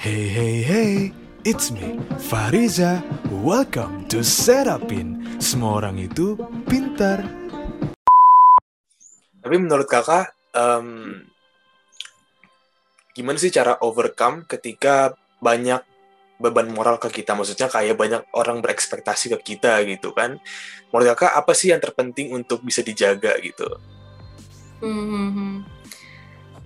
Hey 0.00 0.32
hey 0.32 0.64
hey, 0.64 0.92
it's 1.44 1.68
me, 1.68 2.00
Fariza. 2.16 3.04
Welcome 3.28 4.08
to 4.08 4.24
Setupin. 4.24 5.36
Semua 5.36 5.76
orang 5.76 6.00
itu 6.00 6.40
pintar. 6.64 7.20
Tapi 9.44 9.56
menurut 9.60 9.84
kakak, 9.84 10.32
em, 10.56 11.20
gimana 13.12 13.36
sih 13.36 13.52
cara 13.52 13.76
overcome 13.84 14.48
ketika 14.48 15.12
banyak 15.36 15.84
beban 16.40 16.72
moral 16.72 16.96
ke 16.96 17.12
kita? 17.20 17.36
Maksudnya 17.36 17.68
kayak 17.68 18.00
banyak 18.00 18.24
orang 18.32 18.64
berekspektasi 18.64 19.36
ke 19.36 19.52
kita 19.52 19.84
gitu 19.84 20.16
kan? 20.16 20.40
Menurut 20.88 21.12
kakak, 21.12 21.36
apa 21.36 21.52
sih 21.52 21.76
yang 21.76 21.80
terpenting 21.84 22.32
untuk 22.32 22.64
bisa 22.64 22.80
dijaga 22.80 23.36
gitu? 23.44 23.68
Hmm, 24.80 24.96
hmm, 24.96 25.28
hmm. 25.36 25.79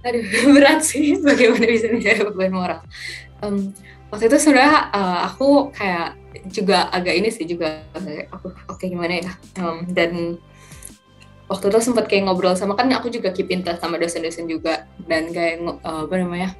Aduh, 0.04 0.22
berat 0.54 0.84
sih 0.84 1.16
bagaimana 1.18 1.64
bisa 1.64 1.88
menjaga 1.88 2.28
beban 2.28 2.52
moral. 2.52 2.80
Em, 3.40 3.72
waktu 4.12 4.28
itu 4.28 4.36
sebenarnya 4.36 4.92
eh, 4.92 5.18
aku 5.32 5.72
kayak 5.72 6.08
juga 6.52 6.92
agak 6.92 7.14
ini 7.16 7.28
sih 7.32 7.48
juga 7.48 7.88
aku 8.28 8.52
oke 8.68 8.84
gimana 8.84 9.24
ya. 9.24 9.32
Em, 9.56 9.88
dan 9.90 10.12
waktu 11.48 11.64
itu 11.72 11.78
sempat 11.80 12.08
kayak 12.08 12.28
ngobrol 12.28 12.56
sama 12.56 12.76
kan 12.76 12.88
aku 12.92 13.08
juga 13.12 13.32
keep 13.32 13.48
in 13.52 13.64
touch 13.64 13.80
sama 13.80 14.00
dosen-dosen 14.00 14.48
juga 14.48 14.88
dan 15.08 15.32
kayak 15.32 15.60
eh, 15.64 16.00
apa 16.04 16.14
namanya 16.20 16.52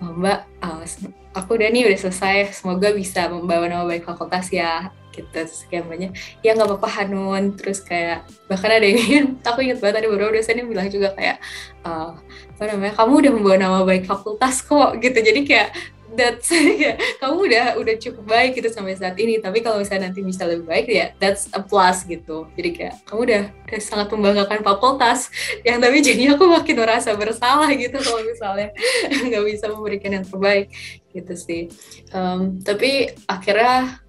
"Oh, 0.00 0.12
Mbak, 0.16 0.38
se- 0.84 1.12
aku 1.36 1.50
udah 1.60 1.68
nih 1.70 1.86
udah 1.86 1.98
selesai. 2.00 2.56
Semoga 2.56 2.90
bisa 2.90 3.28
membawa 3.28 3.68
nama 3.68 3.84
baik 3.86 4.04
fakultas 4.08 4.48
ya. 4.50 4.90
Gitu 5.10 5.26
terus 5.34 5.66
kayak 5.66 5.90
banyak 5.90 6.10
ya 6.38 6.54
nggak 6.54 6.70
apa-apa 6.70 6.88
Hanun 7.02 7.58
terus 7.58 7.82
kayak 7.82 8.30
bahkan 8.46 8.70
ada 8.78 8.86
yang 8.86 9.34
aku 9.48 9.58
inget 9.66 9.82
banget 9.82 10.06
ada 10.06 10.08
beberapa 10.08 10.38
dosen 10.38 10.62
yang 10.62 10.70
bilang 10.70 10.86
juga 10.86 11.10
kayak 11.18 11.42
eh, 11.82 12.10
apa 12.54 12.62
namanya 12.70 12.94
kamu 12.94 13.12
udah 13.18 13.32
membawa 13.34 13.56
nama 13.58 13.78
baik 13.82 14.06
fakultas 14.06 14.62
kok 14.62 15.02
gitu 15.02 15.18
jadi 15.18 15.40
kayak 15.42 15.68
that's 16.14 16.50
kayak, 16.78 16.98
kamu 17.18 17.36
udah 17.50 17.66
udah 17.78 17.94
cukup 17.98 18.24
baik 18.26 18.58
gitu 18.58 18.68
sampai 18.70 18.98
saat 18.98 19.16
ini. 19.18 19.38
Tapi 19.38 19.62
kalau 19.62 19.80
misalnya 19.80 20.10
nanti 20.10 20.20
bisa 20.22 20.46
lebih 20.46 20.66
baik 20.66 20.86
ya 20.90 21.12
that's 21.18 21.50
a 21.54 21.60
plus 21.62 22.06
gitu. 22.06 22.46
Jadi 22.54 22.70
kayak 22.74 22.94
kamu 23.06 23.20
udah 23.26 23.42
udah 23.50 23.80
sangat 23.80 24.08
membanggakan 24.14 24.60
fakultas 24.66 25.30
yang 25.66 25.78
tapi 25.78 26.02
jadi 26.02 26.34
aku 26.34 26.44
makin 26.48 26.76
merasa 26.82 27.14
bersalah 27.14 27.70
gitu 27.74 27.96
kalau 28.00 28.22
misalnya 28.24 28.74
nggak 29.28 29.44
bisa 29.46 29.66
memberikan 29.70 30.10
yang 30.20 30.26
terbaik 30.26 30.70
gitu 31.10 31.34
sih. 31.34 31.70
Em, 32.14 32.62
tapi 32.62 33.10
akhirnya 33.26 34.02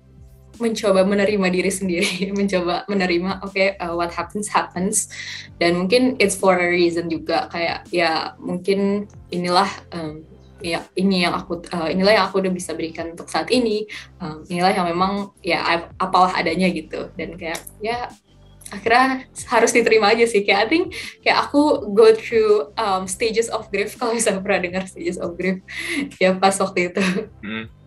mencoba 0.61 1.02
menerima 1.02 1.47
diri 1.49 1.72
sendiri, 1.73 2.29
mencoba 2.38 2.85
menerima 2.85 3.41
oke 3.41 3.81
uh, 3.81 3.94
what 3.97 4.13
happens 4.13 4.45
happens. 4.45 5.09
Dan 5.57 5.81
mungkin 5.81 6.16
it's 6.22 6.38
for 6.38 6.53
a 6.53 6.67
reason 6.69 7.09
juga. 7.09 7.49
Kayak 7.49 7.89
ya 7.89 8.38
mungkin 8.38 9.09
inilah 9.33 9.67
um, 9.91 10.22
ya 10.61 10.85
ini 10.95 11.25
yang 11.25 11.33
aku 11.35 11.65
uh, 11.73 11.89
inilah 11.89 12.13
yang 12.15 12.25
aku 12.29 12.41
udah 12.41 12.53
bisa 12.53 12.71
berikan 12.77 13.13
untuk 13.13 13.27
saat 13.27 13.49
ini. 13.51 13.85
Um, 14.21 14.45
inilah 14.47 14.71
yang 14.71 14.87
memang 14.87 15.33
ya 15.41 15.59
ap- 15.61 15.91
apalah 15.99 16.33
adanya 16.37 16.69
gitu. 16.71 17.11
Dan 17.17 17.35
kayak 17.35 17.59
ya 17.83 18.09
akhirnya 18.71 19.27
harus 19.51 19.71
diterima 19.75 20.15
aja 20.15 20.23
sih. 20.25 20.41
Kayak 20.47 20.59
I 20.63 20.67
think 20.71 20.85
kayak 21.25 21.37
aku 21.49 21.91
go 21.91 22.13
through 22.15 22.71
um, 22.79 23.05
stages 23.05 23.51
of 23.51 23.67
grief. 23.73 23.93
Kalau 23.99 24.15
misalnya 24.15 24.41
pernah 24.41 24.61
dengar 24.63 24.83
stages 24.87 25.19
of 25.19 25.35
grief 25.35 25.61
ya 26.17 26.37
pas 26.37 26.55
waktu 26.57 26.93
itu. 26.93 27.03
Hmm. 27.43 27.80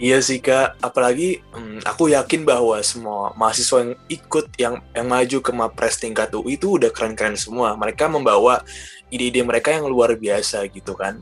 Iya 0.00 0.24
sih 0.24 0.40
kak, 0.40 0.80
apalagi 0.80 1.44
hmm, 1.52 1.84
aku 1.84 2.08
yakin 2.08 2.48
bahwa 2.48 2.80
semua 2.80 3.36
mahasiswa 3.36 3.84
yang 3.84 3.94
ikut 4.08 4.46
yang 4.56 4.74
yang 4.96 5.06
maju 5.12 5.38
ke 5.44 5.52
Mapres 5.52 6.00
tingkat 6.00 6.32
UI 6.32 6.56
itu 6.56 6.80
udah 6.80 6.88
keren-keren 6.88 7.36
semua. 7.36 7.76
Mereka 7.76 8.08
membawa 8.08 8.64
ide-ide 9.12 9.44
mereka 9.44 9.76
yang 9.76 9.84
luar 9.92 10.16
biasa 10.16 10.64
gitu 10.72 10.96
kan. 10.96 11.20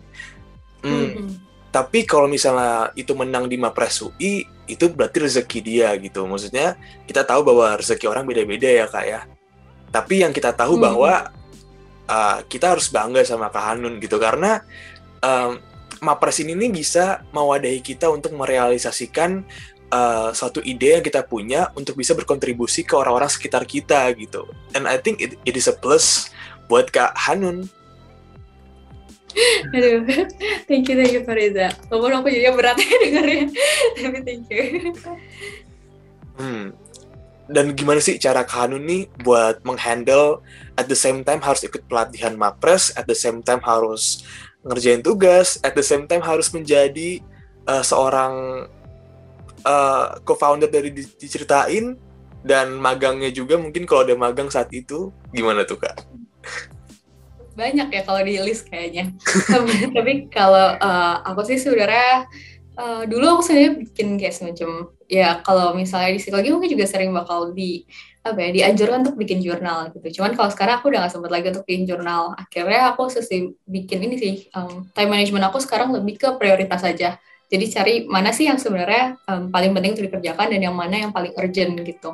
Hmm, 0.79 1.11
Mhm. 1.11 1.29
Tapi 1.69 2.07
kalau 2.07 2.31
misalnya 2.31 2.95
itu 2.95 3.13
menang 3.19 3.51
di 3.51 3.59
Mapres 3.59 3.99
UI, 4.01 4.47
itu 4.71 4.85
berarti 4.89 5.27
rezeki 5.27 5.59
dia 5.61 5.91
gitu. 5.99 6.23
Maksudnya 6.25 6.79
kita 7.05 7.27
tahu 7.27 7.43
bahwa 7.45 7.77
rezeki 7.83 8.07
orang 8.07 8.25
beda-beda 8.31 8.71
ya 8.71 8.87
kak 8.87 9.05
ya. 9.05 9.21
Tapi 9.91 10.23
yang 10.23 10.31
kita 10.31 10.55
tahu 10.55 10.79
Hmm. 10.79 10.85
bahwa 10.87 11.13
uh, 12.07 12.39
kita 12.47 12.73
harus 12.79 12.89
bangga 12.89 13.27
sama 13.27 13.51
Kak 13.51 13.75
Hanun 13.75 13.99
gitu 14.01 14.17
karena 14.23 14.63
um, 15.21 15.59
Mapres 16.01 16.41
ini 16.43 16.55
bisa 16.71 17.23
mewadahi 17.35 17.83
kita 17.83 18.09
untuk 18.09 18.35
merealisasikan 18.35 19.43
uh, 19.93 20.31
suatu 20.33 20.61
ide 20.65 21.01
yang 21.01 21.05
kita 21.05 21.25
punya 21.25 21.73
untuk 21.75 21.97
bisa 21.97 22.13
berkontribusi 22.13 22.85
ke 22.85 22.95
orang-orang 22.97 23.31
sekitar 23.31 23.65
kita 23.65 24.09
gitu. 24.17 24.49
And 24.77 24.89
I 24.89 25.01
think 25.01 25.21
it, 25.21 25.37
it 25.45 25.55
is 25.57 25.69
a 25.69 25.75
plus 25.77 26.33
buat 26.69 26.93
Kak 26.93 27.17
Hanun. 27.29 27.69
Aduh, 29.77 30.03
thank 30.67 30.89
you, 30.89 30.97
thank 30.97 31.13
you 31.13 31.23
Fariza. 31.23 31.71
Walaupun 31.93 32.25
aku 32.25 32.29
juga 32.33 32.51
berat 32.57 32.79
ya 32.81 32.97
dengarnya, 32.97 33.45
tapi 34.01 34.19
thank 34.25 34.49
you. 34.49 34.93
Hmm. 36.39 36.65
Dan 37.49 37.73
gimana 37.73 37.97
sih 38.05 38.21
cara 38.21 38.45
Kak 38.45 38.69
Hanun 38.69 38.85
nih 38.85 39.09
buat 39.25 39.65
menghandle 39.65 40.45
at 40.77 40.85
the 40.85 40.99
same 40.99 41.25
time 41.25 41.41
harus 41.41 41.65
ikut 41.65 41.89
pelatihan 41.89 42.37
Mapres, 42.37 42.93
at 42.93 43.09
the 43.09 43.17
same 43.17 43.41
time 43.41 43.65
harus 43.65 44.25
ngerjain 44.67 45.03
tugas, 45.03 45.59
at 45.63 45.75
the 45.75 45.85
same 45.85 46.07
time 46.11 46.23
harus 46.23 46.51
menjadi 46.51 47.23
uh, 47.69 47.85
seorang 47.85 48.67
uh, 49.63 50.07
co-founder 50.23 50.71
dari 50.71 50.91
Di- 50.91 51.17
diceritain 51.19 51.99
dan 52.43 52.79
magangnya 52.79 53.31
juga 53.35 53.59
mungkin 53.59 53.85
kalau 53.85 54.07
ada 54.07 54.15
magang 54.15 54.49
saat 54.49 54.71
itu 54.71 55.11
gimana 55.35 55.67
tuh 55.67 55.79
Kak? 55.83 56.07
Banyak 57.59 57.91
ya 57.91 58.03
kalau 58.07 58.23
di 58.23 58.39
list 58.39 58.71
kayaknya. 58.71 59.11
tapi, 59.91 60.31
kalau 60.37 60.79
uh, 60.79 61.15
aku 61.27 61.43
sih 61.43 61.59
sebenarnya 61.59 62.31
uh, 62.79 63.03
dulu 63.05 63.39
aku 63.39 63.43
sebenarnya 63.43 63.73
bikin 63.83 64.09
kayak 64.15 64.35
semacam 64.35 64.95
ya 65.11 65.43
kalau 65.43 65.75
misalnya 65.75 66.15
di 66.15 66.21
psikologi 66.23 66.55
mungkin 66.55 66.71
juga 66.71 66.87
sering 66.87 67.11
bakal 67.11 67.51
di 67.51 67.83
apa 68.27 68.39
ya 68.45 68.51
dianjurkan 68.51 69.07
untuk 69.07 69.17
bikin 69.17 69.39
jurnal 69.41 69.95
gitu. 69.95 70.21
Cuman 70.21 70.35
kalau 70.35 70.51
sekarang 70.51 70.83
aku 70.83 70.91
udah 70.91 71.07
gak 71.07 71.13
sempat 71.15 71.31
lagi 71.33 71.47
untuk 71.55 71.65
bikin 71.65 71.85
jurnal. 71.89 72.35
Akhirnya 72.35 72.93
aku 72.93 73.09
sesi 73.09 73.55
bikin 73.65 74.05
ini 74.05 74.17
sih 74.19 74.35
um, 74.53 74.87
time 74.93 75.11
management 75.11 75.45
aku 75.49 75.63
sekarang 75.63 75.95
lebih 75.95 76.19
ke 76.19 76.29
prioritas 76.37 76.83
saja. 76.83 77.17
Jadi 77.49 77.65
cari 77.73 77.95
mana 78.05 78.29
sih 78.29 78.45
yang 78.45 78.61
sebenarnya 78.61 79.17
um, 79.25 79.49
paling 79.49 79.73
penting 79.73 79.97
untuk 79.97 80.05
dikerjakan 80.13 80.53
dan 80.53 80.61
yang 80.61 80.77
mana 80.77 81.09
yang 81.09 81.13
paling 81.15 81.33
urgent 81.33 81.81
gitu. 81.81 82.13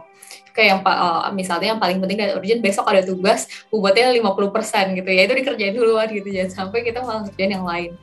Kayak 0.54 0.78
yang 0.78 0.80
uh, 0.86 1.26
misalnya 1.34 1.74
yang 1.74 1.80
paling 1.82 1.98
penting 1.98 2.18
dan 2.22 2.38
urgent 2.38 2.62
besok 2.62 2.86
ada 2.86 3.02
tugas 3.02 3.50
bobotnya 3.66 4.14
50% 4.14 4.94
gitu 4.94 5.10
ya 5.10 5.26
itu 5.26 5.34
dikerjain 5.34 5.74
duluan 5.74 6.06
gitu 6.06 6.30
jangan 6.30 6.70
sampai 6.70 6.86
kita 6.86 7.02
malah 7.02 7.26
kerjain 7.26 7.50
yang 7.50 7.66
lain. 7.66 7.98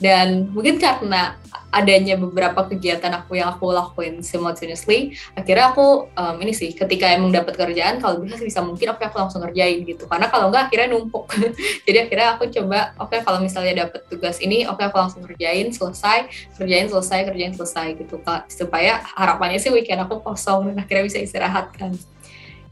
Dan 0.00 0.50
mungkin 0.50 0.80
karena 0.80 1.36
adanya 1.72 2.20
beberapa 2.20 2.68
kegiatan 2.68 3.08
aku 3.16 3.40
yang 3.40 3.56
aku 3.56 3.72
lakuin 3.72 4.20
simultaneously, 4.20 5.16
akhirnya 5.32 5.72
aku 5.72 6.12
um, 6.12 6.36
ini 6.44 6.52
sih 6.52 6.76
ketika 6.76 7.08
emang 7.08 7.32
dapat 7.32 7.56
kerjaan 7.56 7.96
kalau 7.96 8.20
bisa 8.20 8.36
bisa 8.44 8.60
mungkin 8.60 8.92
oke 8.92 9.00
aku 9.00 9.16
langsung 9.16 9.40
ngerjain 9.40 9.80
gitu. 9.88 10.04
Karena 10.04 10.28
kalau 10.28 10.52
enggak 10.52 10.68
akhirnya 10.68 10.92
numpuk. 10.92 11.32
Jadi 11.88 11.98
akhirnya 12.08 12.36
aku 12.36 12.44
coba 12.52 12.92
oke 13.00 13.16
kalau 13.24 13.40
misalnya 13.40 13.88
dapat 13.88 14.04
tugas 14.12 14.36
ini 14.44 14.68
oke 14.68 14.84
aku 14.84 14.96
langsung 15.00 15.24
kerjain 15.24 15.72
selesai, 15.72 16.28
kerjain 16.60 16.92
selesai, 16.92 17.18
kerjain 17.24 17.54
selesai 17.56 17.86
gitu 17.96 18.20
Kak. 18.20 18.52
Supaya 18.52 19.00
harapannya 19.16 19.56
sih 19.56 19.72
weekend 19.72 20.04
aku 20.04 20.20
kosong 20.20 20.68
dan 20.68 20.84
akhirnya 20.84 21.08
bisa 21.08 21.18
istirahat 21.24 21.72
kan. 21.72 21.96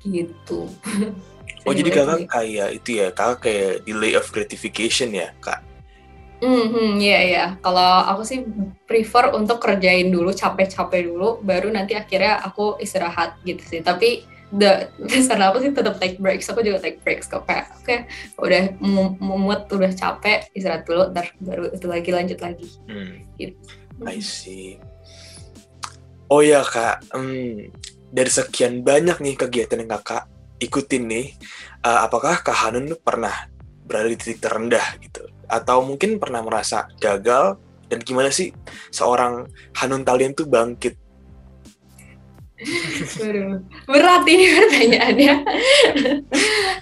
Gitu. 0.05 0.69
Oh 1.69 1.77
jadi 1.77 1.93
kakak 1.93 2.25
kayak 2.33 2.69
itu 2.73 3.05
ya, 3.05 3.13
kakak 3.13 3.39
kayak 3.45 3.73
delay 3.85 4.17
of 4.17 4.25
gratification 4.33 5.13
ya 5.13 5.29
kak? 5.45 5.61
Hmm, 6.41 6.97
iya 6.97 7.21
iya. 7.21 7.45
Kalau 7.61 8.05
aku 8.09 8.23
sih 8.25 8.41
prefer 8.89 9.37
untuk 9.37 9.61
kerjain 9.61 10.09
dulu, 10.09 10.33
capek-capek 10.33 11.05
dulu, 11.05 11.39
baru 11.45 11.69
nanti 11.69 11.93
akhirnya 11.93 12.41
aku 12.41 12.81
istirahat 12.81 13.37
gitu 13.45 13.61
sih. 13.61 13.81
Tapi 13.85 14.25
the 14.51 14.91
saran 15.27 15.53
aku 15.53 15.61
sih 15.61 15.73
tetap 15.77 16.01
take 16.01 16.17
breaks. 16.17 16.49
Aku 16.49 16.65
juga 16.65 16.81
take 16.81 17.05
breaks 17.05 17.29
kok 17.29 17.45
kayak 17.45 17.69
oke 17.77 17.97
udah 18.41 18.63
mu- 18.81 19.17
mumet, 19.21 19.69
udah 19.69 19.93
capek, 19.93 20.49
istirahat 20.57 20.89
dulu, 20.89 21.13
ntar 21.13 21.29
baru 21.39 21.71
itu 21.77 21.87
lagi 21.87 22.11
lanjut 22.11 22.39
lagi. 22.41 22.67
Hmm. 22.89 23.21
Gitu. 23.37 23.57
I 24.09 24.19
see. 24.25 24.81
Oh 26.31 26.41
ya 26.47 26.63
kak, 26.63 27.11
hmm, 27.11 27.75
dari 28.15 28.31
sekian 28.31 28.87
banyak 28.87 29.19
nih 29.19 29.35
kegiatan 29.35 29.83
yang 29.83 29.91
kakak 29.99 30.31
ikutin 30.63 31.11
nih, 31.11 31.27
eh, 31.83 32.01
apakah 32.07 32.39
kak 32.39 32.55
Hanun 32.55 32.87
pernah 33.03 33.51
berada 33.83 34.07
di 34.07 34.15
titik 34.15 34.39
terendah 34.39 34.95
gitu? 35.03 35.10
Atau 35.51 35.83
mungkin 35.83 36.23
pernah 36.23 36.47
merasa 36.47 36.87
gagal? 37.03 37.59
Dan 37.91 38.07
gimana 38.07 38.31
sih 38.31 38.55
seorang 38.95 39.51
Hanun 39.83 40.07
Talian 40.07 40.31
tuh 40.31 40.47
bangkit? 40.47 40.95
Berat 43.89 44.25
ini 44.29 44.47
pertanyaannya. 44.53 45.35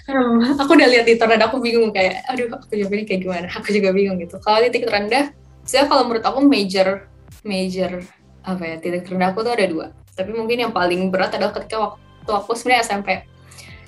Hmm, 0.09 0.37
aku 0.59 0.75
udah 0.75 0.89
lihat 0.91 1.05
di 1.07 1.15
tornado 1.15 1.47
aku 1.47 1.63
bingung 1.63 1.89
kayak, 1.95 2.25
aduh 2.27 2.51
aku 2.51 2.75
jawabnya 2.75 3.05
kayak 3.07 3.21
gimana? 3.25 3.47
Aku 3.57 3.69
juga 3.71 3.89
bingung 3.95 4.19
gitu. 4.19 4.37
Kalau 4.43 4.59
titik 4.61 4.85
terendah, 4.85 5.31
saya 5.63 5.87
kalau 5.87 6.05
menurut 6.05 6.25
aku 6.25 6.43
major, 6.45 7.07
major 7.41 8.03
apa 8.43 8.63
ya 8.65 8.75
titik 8.77 9.07
terendah 9.07 9.31
aku 9.31 9.41
tuh 9.45 9.53
ada 9.55 9.65
dua. 9.65 9.87
Tapi 10.13 10.35
mungkin 10.35 10.67
yang 10.67 10.73
paling 10.75 11.07
berat 11.07 11.31
adalah 11.37 11.55
ketika 11.55 11.77
waktu 11.79 12.31
aku 12.33 12.51
sebenarnya 12.53 12.83
SMP. 12.85 13.09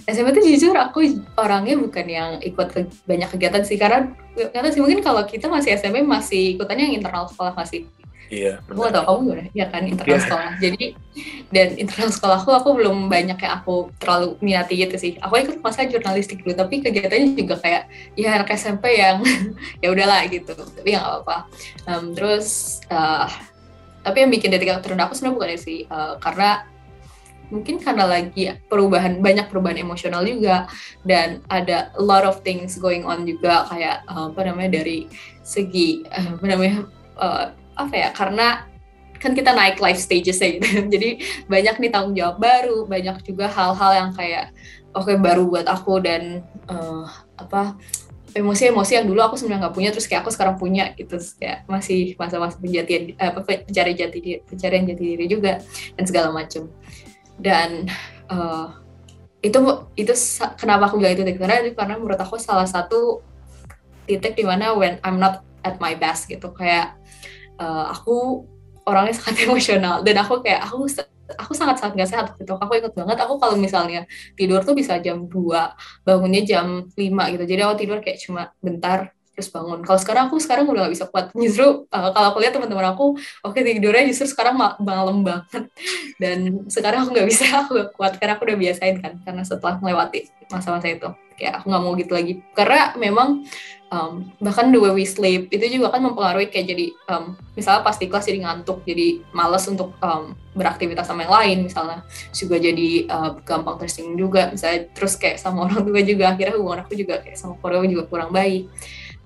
SMP 0.09 0.27
tuh 0.33 0.43
jujur 0.43 0.75
aku 0.77 1.05
orangnya 1.37 1.75
bukan 1.77 2.05
yang 2.07 2.31
ikut 2.41 2.67
ke, 2.73 2.79
banyak 3.05 3.29
kegiatan 3.33 3.63
sih 3.65 3.77
karena 3.77 4.09
nggak 4.33 4.71
sih 4.73 4.81
mungkin 4.81 5.03
kalau 5.03 5.21
kita 5.27 5.51
masih 5.51 5.75
SMP 5.75 6.01
masih 6.01 6.55
ikutannya 6.55 6.89
yang 6.89 6.95
internal 7.01 7.27
sekolah 7.27 7.53
masih 7.53 7.85
Iya. 8.31 8.63
Aku 8.63 8.87
tau 8.87 9.03
kamu 9.03 9.19
gimana? 9.27 9.43
Ya 9.51 9.67
kan 9.67 9.83
internal 9.83 10.15
yeah. 10.15 10.23
sekolah. 10.23 10.51
Jadi 10.63 10.83
dan 11.51 11.67
internal 11.75 12.09
sekolahku 12.15 12.47
aku 12.55 12.69
belum 12.79 13.11
banyak 13.11 13.35
kayak 13.35 13.59
aku 13.59 13.91
terlalu 13.99 14.39
minati 14.39 14.79
gitu 14.79 14.95
sih. 14.95 15.19
Aku 15.19 15.35
ikut 15.35 15.59
masa 15.59 15.83
jurnalistik 15.83 16.39
dulu, 16.39 16.55
tapi 16.55 16.79
kegiatannya 16.79 17.35
juga 17.35 17.59
kayak 17.59 17.91
ya 18.15 18.39
anak 18.39 18.55
SMP 18.55 19.03
yang 19.03 19.19
ya 19.83 19.91
udahlah 19.91 20.23
gitu. 20.31 20.55
Tapi 20.55 20.95
ya 20.95 21.03
nggak 21.03 21.11
apa-apa. 21.11 21.37
Um, 21.91 22.15
terus 22.15 22.79
uh, 22.87 23.27
tapi 24.01 24.23
yang 24.23 24.31
bikin 24.31 24.49
detik 24.49 24.79
terendah 24.79 25.11
aku 25.11 25.13
sebenarnya 25.19 25.35
bukan 25.35 25.59
sih 25.59 25.79
uh, 25.91 26.15
karena 26.23 26.63
mungkin 27.51 27.83
karena 27.83 28.07
lagi 28.07 28.55
perubahan 28.71 29.19
banyak 29.19 29.51
perubahan 29.51 29.83
emosional 29.83 30.23
juga 30.23 30.71
dan 31.03 31.43
ada 31.51 31.91
a 31.93 32.01
lot 32.01 32.23
of 32.23 32.39
things 32.41 32.79
going 32.79 33.03
on 33.03 33.27
juga 33.27 33.67
kayak 33.67 34.07
uh, 34.07 34.31
apa 34.31 34.41
namanya 34.47 34.81
dari 34.81 35.11
segi 35.43 36.07
uh, 36.07 36.39
apa 36.39 36.45
namanya 36.47 36.75
uh, 37.19 37.45
apa 37.75 37.93
ya 37.93 38.09
karena 38.15 38.71
kan 39.21 39.37
kita 39.37 39.53
naik 39.53 39.77
life 39.77 40.01
stages 40.01 40.41
ya 40.41 40.57
gitu. 40.57 40.67
Jadi 40.97 41.21
banyak 41.45 41.77
nih 41.77 41.91
tanggung 41.93 42.17
jawab 42.17 42.41
baru 42.41 42.89
banyak 42.89 43.21
juga 43.21 43.45
hal-hal 43.51 43.91
yang 43.93 44.11
kayak 44.17 44.49
oke 44.97 45.05
okay, 45.05 45.15
baru 45.21 45.45
buat 45.45 45.69
aku 45.69 46.01
dan 46.01 46.41
uh, 46.65 47.05
apa 47.37 47.77
emosi-emosi 48.31 48.95
yang 48.95 49.05
dulu 49.11 49.19
aku 49.19 49.35
sebenarnya 49.35 49.67
nggak 49.67 49.75
punya 49.75 49.89
terus 49.91 50.07
kayak 50.07 50.23
aku 50.25 50.31
sekarang 50.33 50.57
punya 50.57 50.89
gitu. 50.97 51.21
Kayak 51.37 51.69
masih 51.69 52.17
masa-masa 52.17 52.57
pencarian 52.57 53.97
jati 53.99 54.17
diri 54.17 54.39
pencarian 54.41 54.83
jati 54.89 55.03
diri 55.03 55.25
juga 55.29 55.61
dan 55.93 56.03
segala 56.09 56.33
macam 56.33 56.71
dan 57.39 57.87
uh, 58.27 58.81
itu 59.41 59.57
itu 59.97 60.13
kenapa 60.57 60.89
aku 60.89 61.01
bilang 61.01 61.17
itu? 61.17 61.25
Karena 61.37 61.61
karena 61.73 61.95
menurut 61.97 62.19
aku 62.21 62.37
salah 62.37 62.69
satu 62.69 63.25
titik 64.05 64.37
di 64.37 64.45
mana 64.45 64.73
when 64.77 65.01
I'm 65.01 65.17
not 65.17 65.41
at 65.65 65.81
my 65.81 65.97
best 65.97 66.29
gitu. 66.29 66.53
Kayak 66.53 66.97
uh, 67.57 67.89
aku 67.89 68.45
orangnya 68.85 69.15
sangat 69.19 69.45
emosional. 69.45 70.05
Dan 70.05 70.21
aku 70.21 70.45
kayak 70.45 70.69
aku 70.69 70.85
aku 71.31 71.53
sangat 71.55 71.81
sangat 71.81 72.05
gak 72.05 72.09
sehat 72.11 72.25
gitu. 72.37 72.53
Aku 72.59 72.71
inget 72.77 72.93
banget 72.93 73.17
aku 73.17 73.41
kalau 73.41 73.55
misalnya 73.57 74.05
tidur 74.37 74.61
tuh 74.61 74.77
bisa 74.77 74.99
jam 75.01 75.25
2 75.25 76.05
bangunnya 76.05 76.41
jam 76.45 76.85
5 76.93 77.33
gitu. 77.33 77.43
Jadi 77.49 77.61
aku 77.65 77.75
tidur 77.81 77.97
kayak 78.03 78.19
cuma 78.21 78.53
bentar 78.61 79.15
terus 79.41 79.49
bangun. 79.49 79.81
Kalau 79.81 79.97
sekarang 79.97 80.23
aku 80.29 80.37
sekarang 80.37 80.69
udah 80.69 80.85
gak 80.85 80.93
bisa 80.93 81.05
kuat. 81.09 81.33
Justru 81.41 81.89
uh, 81.89 82.09
kalau 82.13 82.27
aku 82.29 82.37
lihat 82.45 82.53
teman-teman 82.53 82.93
aku 82.93 83.17
oke 83.41 83.57
okay, 83.57 83.65
tidurnya 83.65 84.05
justru 84.05 84.29
sekarang 84.29 84.53
malam 84.77 85.25
banget. 85.25 85.65
Dan 86.21 86.69
sekarang 86.69 87.09
aku 87.09 87.17
nggak 87.17 87.27
bisa 87.27 87.49
aku 87.65 87.81
gak 87.81 87.89
kuat. 87.97 88.13
Karena 88.21 88.37
aku 88.37 88.45
udah 88.45 88.57
biasain 88.61 89.01
kan 89.01 89.17
karena 89.25 89.41
setelah 89.41 89.81
melewati 89.81 90.29
masa-masa 90.53 90.93
itu. 90.93 91.09
Kayak 91.41 91.65
aku 91.65 91.73
nggak 91.73 91.81
mau 91.81 91.93
gitu 91.97 92.13
lagi. 92.13 92.33
Karena 92.53 92.93
memang 93.01 93.41
um, 93.89 94.29
bahkan 94.37 94.69
the 94.69 94.77
way 94.77 94.93
we 94.93 95.09
sleep 95.09 95.49
itu 95.49 95.81
juga 95.81 95.89
kan 95.89 96.05
mempengaruhi 96.05 96.53
kayak 96.53 96.69
jadi 96.69 96.85
um, 97.09 97.33
misalnya 97.57 97.81
pas 97.81 97.97
di 97.97 98.05
kelas 98.05 98.29
jadi 98.29 98.39
ngantuk 98.45 98.85
jadi 98.85 99.25
males 99.33 99.65
untuk 99.65 99.97
um, 100.05 100.37
beraktivitas 100.53 101.09
sama 101.09 101.25
yang 101.25 101.33
lain 101.33 101.57
misalnya. 101.65 102.05
Juga 102.29 102.61
jadi 102.61 103.09
uh, 103.09 103.41
gampang 103.41 103.81
tersinggung 103.81 104.21
juga 104.21 104.53
misalnya. 104.53 104.85
Terus 104.93 105.17
kayak 105.17 105.41
sama 105.41 105.65
orang 105.65 105.81
tua 105.81 106.01
juga 106.05 106.29
akhirnya 106.29 106.53
hubungan 106.61 106.85
aku 106.85 106.93
juga 106.93 107.17
kayak 107.25 107.39
sama 107.39 107.57
keluarga 107.57 107.89
juga 107.89 108.05
kurang 108.05 108.29
baik 108.29 108.69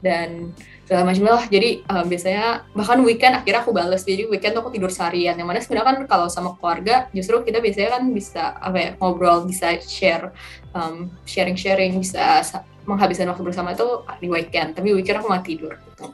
dan 0.06 0.54
segala 0.86 1.10
macam 1.10 1.26
lah. 1.26 1.50
Jadi 1.50 1.82
uh, 1.90 2.06
biasanya 2.06 2.70
bahkan 2.78 3.02
weekend 3.02 3.42
akhirnya 3.42 3.66
aku 3.66 3.74
bales. 3.74 4.06
Jadi 4.06 4.30
weekend 4.30 4.54
aku 4.54 4.70
tidur 4.70 4.94
seharian. 4.94 5.34
Yang 5.34 5.48
mana 5.50 5.60
sebenarnya 5.66 5.88
kan 5.90 5.98
kalau 6.06 6.28
sama 6.30 6.54
keluarga 6.62 7.10
justru 7.10 7.42
kita 7.42 7.58
biasanya 7.58 7.98
kan 7.98 8.04
bisa 8.14 8.54
apa 8.62 8.78
ya 8.78 8.90
ngobrol 9.02 9.50
bisa 9.50 9.82
share 9.82 10.30
um, 10.78 11.10
sharing 11.26 11.58
sharing 11.58 11.98
bisa 11.98 12.46
menghabiskan 12.86 13.34
waktu 13.34 13.42
bersama 13.42 13.74
itu 13.74 14.06
di 14.22 14.30
weekend. 14.30 14.78
Tapi 14.78 14.94
weekend 14.94 15.26
aku 15.26 15.28
mau 15.34 15.42
tidur 15.42 15.74
gitu. 15.74 16.14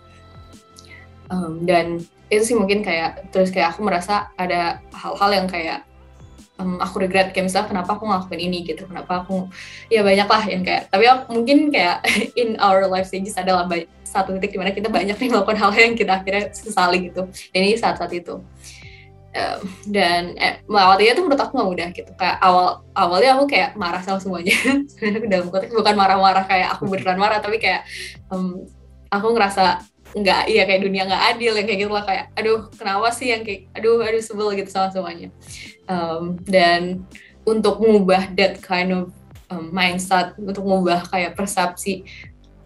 Um, 1.27 1.67
dan 1.67 1.99
itu 2.31 2.43
sih 2.47 2.55
mungkin 2.55 2.79
kayak 2.79 3.27
terus 3.35 3.51
kayak 3.51 3.75
aku 3.75 3.83
merasa 3.83 4.31
ada 4.39 4.79
hal-hal 4.95 5.31
yang 5.35 5.47
kayak 5.51 5.83
um, 6.61 6.77
aku 6.77 7.01
regret 7.01 7.33
kayak 7.33 7.49
misalnya 7.49 7.67
kenapa 7.73 7.97
aku 7.97 8.05
ngelakuin 8.05 8.41
ini? 8.45 8.59
gitu 8.61 8.85
kenapa 8.85 9.25
aku 9.25 9.49
ya 9.89 10.05
banyak 10.05 10.29
lah 10.29 10.43
yang 10.45 10.61
kayak 10.61 10.85
tapi 10.93 11.09
mungkin 11.33 11.73
kayak 11.73 12.05
in 12.41 12.61
our 12.61 12.85
life 12.85 13.09
stages 13.09 13.33
adalah 13.33 13.65
satu 14.11 14.35
titik 14.35 14.51
di 14.53 14.59
mana 14.59 14.75
kita 14.75 14.91
banyak 14.91 15.15
nih 15.15 15.29
melakukan 15.31 15.57
hal 15.57 15.71
yang 15.71 15.95
kita 15.95 16.19
akhirnya 16.19 16.51
sesali 16.51 17.07
gitu. 17.07 17.31
Dan 17.55 17.61
ini 17.63 17.79
saat-saat 17.79 18.11
itu. 18.11 18.43
Um, 19.31 19.63
dan 19.87 20.35
eh, 20.35 20.59
melewatinya 20.67 21.15
tuh 21.15 21.23
menurut 21.23 21.39
aku 21.39 21.51
gak 21.55 21.69
mudah 21.71 21.89
gitu. 21.95 22.11
Kayak 22.19 22.37
awal 22.43 22.83
awalnya 22.91 23.39
aku 23.39 23.45
kayak 23.47 23.79
marah 23.79 24.03
sama 24.03 24.19
semuanya. 24.19 24.59
Dalam 25.31 25.47
konteks 25.47 25.71
bukan 25.71 25.95
marah-marah 25.95 26.43
kayak 26.43 26.75
aku 26.75 26.91
beneran 26.91 27.15
marah 27.15 27.39
tapi 27.39 27.55
kayak 27.63 27.87
um, 28.27 28.67
aku 29.07 29.27
ngerasa 29.31 29.79
nggak 30.11 30.51
iya 30.51 30.63
kayak 30.67 30.81
dunia 30.83 31.07
nggak 31.07 31.23
adil 31.35 31.53
yang 31.55 31.65
kayak 31.67 31.79
gitu 31.87 31.91
lah 31.91 32.03
kayak 32.03 32.25
aduh 32.35 32.67
kenapa 32.75 33.07
sih 33.15 33.31
yang 33.31 33.47
kayak 33.47 33.71
aduh 33.71 34.03
aduh 34.03 34.21
sebel 34.23 34.51
gitu 34.55 34.69
sama 34.71 34.91
semuanya. 34.91 35.29
Um, 35.87 36.39
dan 36.43 37.07
untuk 37.47 37.81
mengubah 37.81 38.31
that 38.37 38.59
kind 38.59 38.91
of 38.91 39.03
um, 39.47 39.71
mindset 39.71 40.35
untuk 40.37 40.63
mengubah 40.63 41.03
kayak 41.09 41.35
persepsi 41.35 42.05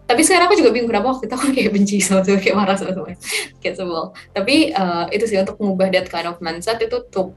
tapi 0.06 0.22
sekarang 0.22 0.46
aku 0.46 0.56
juga 0.62 0.70
bingung 0.70 0.86
kenapa 0.86 1.18
waktu 1.18 1.26
itu 1.26 1.34
aku 1.34 1.48
kayak 1.58 1.70
benci 1.74 1.96
sama 1.98 2.22
semua 2.22 2.38
kayak 2.38 2.56
marah 2.56 2.76
sama 2.78 2.94
semuanya 2.94 3.18
kayak 3.58 3.74
sebel. 3.74 4.04
Tapi 4.32 4.56
uh, 4.72 5.04
itu 5.10 5.24
sih 5.26 5.38
untuk 5.42 5.58
mengubah 5.58 5.90
that 5.90 6.06
kind 6.06 6.30
of 6.30 6.38
mindset 6.38 6.78
itu 6.78 6.96
tuh 7.10 7.34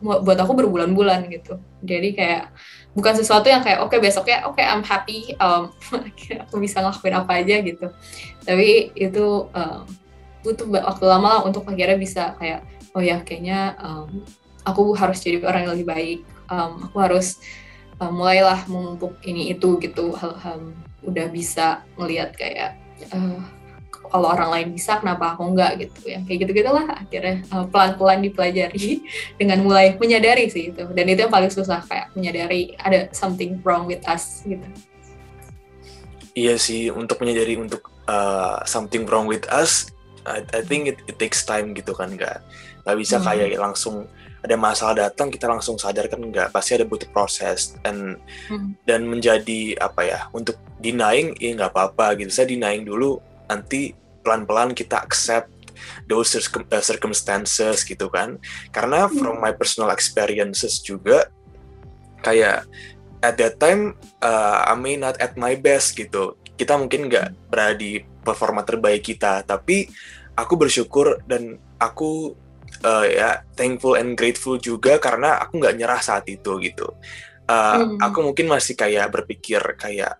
buat 0.00 0.38
aku 0.38 0.52
berbulan-bulan 0.54 1.26
gitu. 1.34 1.58
Jadi 1.82 2.14
kayak 2.14 2.54
bukan 2.96 3.12
sesuatu 3.12 3.52
yang 3.52 3.60
kayak 3.60 3.84
oke 3.84 3.92
okay, 3.92 4.00
besoknya 4.00 4.48
oke 4.48 4.56
okay, 4.56 4.64
I'm 4.64 4.80
happy 4.80 5.36
um, 5.36 5.68
aku 6.48 6.56
bisa 6.56 6.80
ngelakuin 6.80 7.14
apa 7.14 7.32
aja 7.44 7.56
gitu. 7.60 7.86
Tapi 8.42 8.96
itu 8.96 9.52
um, 9.52 9.84
butuh 10.40 10.66
waktu 10.80 11.04
lama 11.04 11.28
lah 11.38 11.42
untuk 11.44 11.68
akhirnya 11.68 12.00
bisa 12.00 12.32
kayak 12.40 12.64
oh 12.96 13.04
ya 13.04 13.20
kayaknya 13.20 13.76
um, 13.84 14.24
aku 14.64 14.96
harus 14.96 15.20
jadi 15.20 15.44
orang 15.44 15.68
yang 15.68 15.72
lebih 15.76 15.88
baik. 15.92 16.20
Um, 16.48 16.88
aku 16.88 16.96
harus 17.04 17.36
um, 18.00 18.16
mulailah 18.16 18.64
memumpuk 18.64 19.20
ini 19.28 19.52
itu 19.52 19.76
gitu. 19.78 20.16
Um, 20.16 20.72
udah 21.04 21.28
bisa 21.28 21.84
melihat 22.00 22.32
kayak 22.34 22.80
uh, 23.12 23.38
kalau 24.10 24.32
orang 24.32 24.50
lain 24.50 24.68
bisa 24.74 24.98
kenapa 24.98 25.34
aku 25.34 25.42
enggak 25.50 25.78
gitu 25.80 26.12
ya. 26.12 26.18
Kayak 26.24 26.38
gitu 26.46 26.50
gitulah 26.62 26.86
akhirnya 26.88 27.44
uh, 27.52 27.66
pelan-pelan 27.68 28.20
dipelajari 28.24 29.04
dengan 29.40 29.58
mulai 29.62 29.94
menyadari 29.98 30.48
sih 30.48 30.74
itu. 30.74 30.84
Dan 30.94 31.06
itu 31.10 31.26
yang 31.26 31.32
paling 31.32 31.52
susah 31.52 31.82
kayak 31.84 32.12
menyadari 32.16 32.74
ada 32.80 33.10
something 33.12 33.60
wrong 33.62 33.84
with 33.84 34.02
us 34.06 34.42
gitu. 34.46 34.64
Iya 36.36 36.60
sih 36.60 36.92
untuk 36.92 37.18
menyadari 37.24 37.56
untuk 37.56 37.88
uh, 38.06 38.60
something 38.68 39.08
wrong 39.08 39.24
with 39.24 39.48
us 39.48 39.88
I, 40.26 40.42
I 40.52 40.60
think 40.66 40.90
it, 40.90 40.98
it 41.06 41.16
takes 41.16 41.46
time 41.46 41.72
gitu 41.72 41.94
kan 41.94 42.12
nggak 42.12 42.42
nggak 42.82 42.96
bisa 42.98 43.16
hmm. 43.22 43.24
kayak 43.24 43.58
langsung 43.62 44.10
ada 44.42 44.54
masalah 44.54 44.94
datang 45.10 45.30
kita 45.30 45.50
langsung 45.50 45.74
sadar 45.74 46.06
kan 46.06 46.22
nggak 46.22 46.54
pasti 46.54 46.78
ada 46.78 46.86
butuh 46.86 47.08
proses. 47.10 47.74
Dan 47.82 48.18
hmm. 48.50 48.82
dan 48.86 49.06
menjadi 49.06 49.78
apa 49.78 50.02
ya 50.06 50.20
untuk 50.34 50.58
denying 50.82 51.34
ya 51.38 51.54
nggak 51.54 51.70
apa-apa 51.72 52.18
gitu. 52.18 52.30
Saya 52.30 52.50
denying 52.50 52.86
dulu 52.86 53.22
nanti 53.46 53.94
pelan-pelan 54.26 54.74
kita 54.74 55.02
accept 55.02 55.56
those 56.08 56.34
uh, 56.34 56.82
circumstances 56.82 57.84
gitu 57.84 58.08
kan 58.10 58.40
karena 58.72 59.06
hmm. 59.06 59.14
from 59.16 59.36
my 59.38 59.52
personal 59.52 59.92
experiences 59.92 60.80
juga 60.80 61.30
kayak 62.24 62.66
at 63.22 63.36
that 63.38 63.60
time 63.60 63.94
uh, 64.24 64.66
I 64.66 64.74
may 64.74 64.96
not 64.98 65.20
at 65.20 65.38
my 65.38 65.54
best 65.54 65.94
gitu 65.94 66.40
kita 66.56 66.74
mungkin 66.80 67.06
nggak 67.12 67.26
hmm. 67.30 67.38
berada 67.52 67.76
di 67.76 68.00
performa 68.02 68.64
terbaik 68.66 69.06
kita 69.06 69.44
tapi 69.46 69.86
aku 70.34 70.54
bersyukur 70.58 71.22
dan 71.28 71.60
aku 71.78 72.34
uh, 72.82 73.06
ya 73.06 73.44
thankful 73.54 73.94
and 73.94 74.18
grateful 74.18 74.58
juga 74.58 74.98
karena 74.98 75.38
aku 75.40 75.62
nggak 75.62 75.76
nyerah 75.76 76.00
saat 76.02 76.26
itu 76.26 76.58
gitu 76.60 76.88
uh, 77.46 77.84
hmm. 77.84 78.02
aku 78.02 78.18
mungkin 78.32 78.50
masih 78.50 78.74
kayak 78.74 79.12
berpikir 79.12 79.60
kayak 79.78 80.18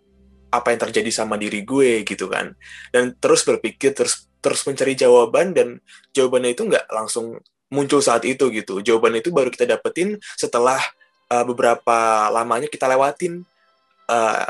apa 0.50 0.72
yang 0.72 0.80
terjadi 0.88 1.10
sama 1.12 1.36
diri 1.36 1.62
gue 1.62 2.02
gitu 2.06 2.30
kan. 2.30 2.54
Dan 2.94 3.14
terus 3.18 3.42
berpikir 3.42 3.92
terus 3.92 4.26
terus 4.40 4.62
mencari 4.62 4.94
jawaban 4.94 5.56
dan 5.56 5.82
jawabannya 6.14 6.54
itu 6.54 6.62
nggak 6.68 6.86
langsung 6.92 7.40
muncul 7.72 7.98
saat 7.98 8.22
itu 8.24 8.48
gitu. 8.54 8.80
Jawaban 8.84 9.18
itu 9.18 9.34
baru 9.34 9.50
kita 9.50 9.66
dapetin 9.66 10.18
setelah 10.38 10.78
uh, 11.30 11.44
beberapa 11.46 12.30
lamanya 12.30 12.70
kita 12.70 12.86
lewatin 12.86 13.42
uh, 14.06 14.46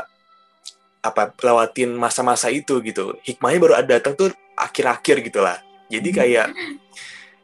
apa 1.01 1.33
lewatin 1.33 1.97
masa-masa 1.97 2.53
itu 2.53 2.77
gitu. 2.85 3.17
Hikmahnya 3.25 3.59
baru 3.61 3.73
ada 3.77 3.89
datang 3.97 4.13
tuh 4.13 4.29
akhir-akhir 4.57 5.21
gitulah 5.29 5.57
jadi 5.87 6.09
hmm. 6.09 6.17
kayak 6.17 6.47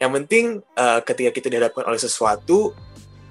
yang 0.02 0.12
penting 0.12 0.46
uh, 0.76 1.00
ketika 1.06 1.32
kita 1.32 1.48
dihadapkan 1.54 1.86
oleh 1.86 2.02
sesuatu 2.02 2.74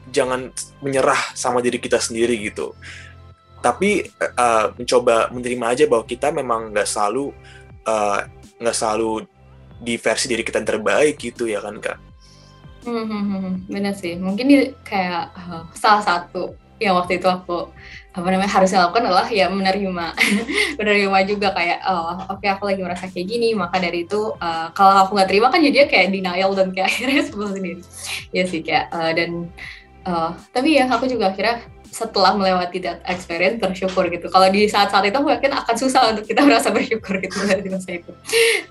jangan 0.08 0.54
menyerah 0.80 1.18
sama 1.34 1.58
diri 1.60 1.82
kita 1.82 1.98
sendiri 1.98 2.38
gitu 2.38 2.72
tapi 3.62 4.04
uh, 4.18 4.74
mencoba 4.74 5.30
menerima 5.30 5.66
aja 5.70 5.84
bahwa 5.86 6.04
kita 6.04 6.34
memang 6.34 6.74
nggak 6.74 6.88
selalu 6.88 7.30
uh, 7.86 8.26
nggak 8.58 8.76
selalu 8.76 9.24
di 9.82 9.94
versi 9.98 10.26
diri 10.30 10.42
kita 10.42 10.62
yang 10.62 10.70
terbaik 10.78 11.18
gitu 11.18 11.46
ya 11.46 11.62
kan 11.62 11.78
kak? 11.78 11.98
Hmm, 12.82 13.06
hmm, 13.06 13.22
hmm, 13.22 13.40
hmm. 13.40 13.54
benar 13.70 13.94
sih. 13.94 14.18
Mungkin 14.18 14.46
di, 14.50 14.56
kayak 14.82 15.30
uh, 15.38 15.62
salah 15.74 16.02
satu 16.02 16.58
yang 16.82 16.98
waktu 16.98 17.22
itu 17.22 17.30
aku 17.30 17.70
apa 18.12 18.26
namanya 18.28 18.50
harusnya 18.50 18.84
lakukan 18.84 19.06
adalah 19.08 19.30
ya 19.30 19.46
menerima 19.48 20.06
menerima 20.78 21.18
juga 21.24 21.54
kayak 21.54 21.78
oh 21.86 22.26
oke 22.28 22.42
okay, 22.42 22.50
aku 22.50 22.68
lagi 22.68 22.80
merasa 22.82 23.06
kayak 23.08 23.24
gini 23.30 23.54
maka 23.54 23.78
dari 23.78 24.04
itu 24.04 24.34
uh, 24.36 24.68
kalau 24.74 25.06
aku 25.06 25.14
nggak 25.16 25.30
terima 25.30 25.48
kan 25.48 25.62
jadi 25.62 25.86
kayak 25.86 26.10
denial 26.10 26.52
dan 26.52 26.74
kayak 26.74 26.88
akhirnya 26.92 27.22
sebel 27.22 27.48
sendiri 27.54 27.82
ya 28.34 28.44
sih 28.44 28.60
kayak 28.60 28.90
uh, 28.90 29.14
dan 29.14 29.48
uh, 30.04 30.34
tapi 30.50 30.76
ya 30.76 30.90
aku 30.90 31.06
juga 31.06 31.32
akhirnya 31.32 31.64
setelah 31.92 32.32
melewati 32.32 32.80
that 32.80 33.04
experience 33.04 33.60
bersyukur 33.60 34.08
gitu. 34.08 34.32
Kalau 34.32 34.48
di 34.48 34.64
saat-saat 34.64 35.12
itu 35.12 35.20
mungkin 35.20 35.52
akan 35.52 35.76
susah 35.76 36.16
untuk 36.16 36.24
kita 36.24 36.40
merasa 36.48 36.72
bersyukur 36.72 37.20
gitu 37.20 37.36
dari 37.44 37.68
masa 37.68 38.00
itu. 38.00 38.12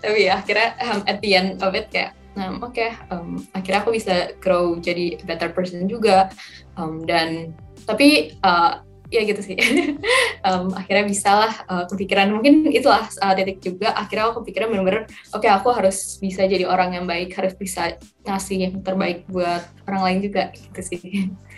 Tapi 0.01 0.25
ya 0.25 0.41
akhirnya 0.41 0.73
um, 0.89 0.99
at 1.05 1.21
the 1.21 1.31
end 1.37 1.61
of 1.61 1.77
it 1.77 1.87
kayak 1.93 2.17
um, 2.33 2.65
oke 2.65 2.73
okay, 2.73 2.97
um, 3.13 3.37
akhirnya 3.53 3.85
aku 3.85 3.93
bisa 3.93 4.33
grow 4.41 4.73
jadi 4.81 5.21
better 5.21 5.53
person 5.53 5.85
juga. 5.85 6.33
Um, 6.73 7.05
dan 7.05 7.53
tapi 7.85 8.33
uh, 8.41 8.81
ya 9.13 9.21
gitu 9.21 9.39
sih. 9.45 9.55
Um, 10.41 10.73
akhirnya 10.73 11.05
bisa 11.05 11.37
lah 11.37 11.53
uh, 11.69 11.85
kepikiran. 11.85 12.33
Mungkin 12.33 12.73
itulah 12.73 13.05
uh, 13.21 13.33
titik 13.37 13.61
juga. 13.61 13.93
Akhirnya 13.93 14.33
aku 14.33 14.41
kepikiran 14.41 14.73
bener-bener 14.73 15.05
oke 15.37 15.45
okay, 15.45 15.53
aku 15.53 15.69
harus 15.69 16.17
bisa 16.17 16.49
jadi 16.49 16.65
orang 16.65 16.97
yang 16.97 17.05
baik 17.05 17.29
harus 17.37 17.53
bisa 17.53 17.93
ngasih 18.25 18.57
yang 18.57 18.73
terbaik 18.81 19.21
buat 19.29 19.61
orang 19.85 20.01
lain 20.01 20.19
juga 20.25 20.49
gitu 20.49 20.81
sih 20.81 21.01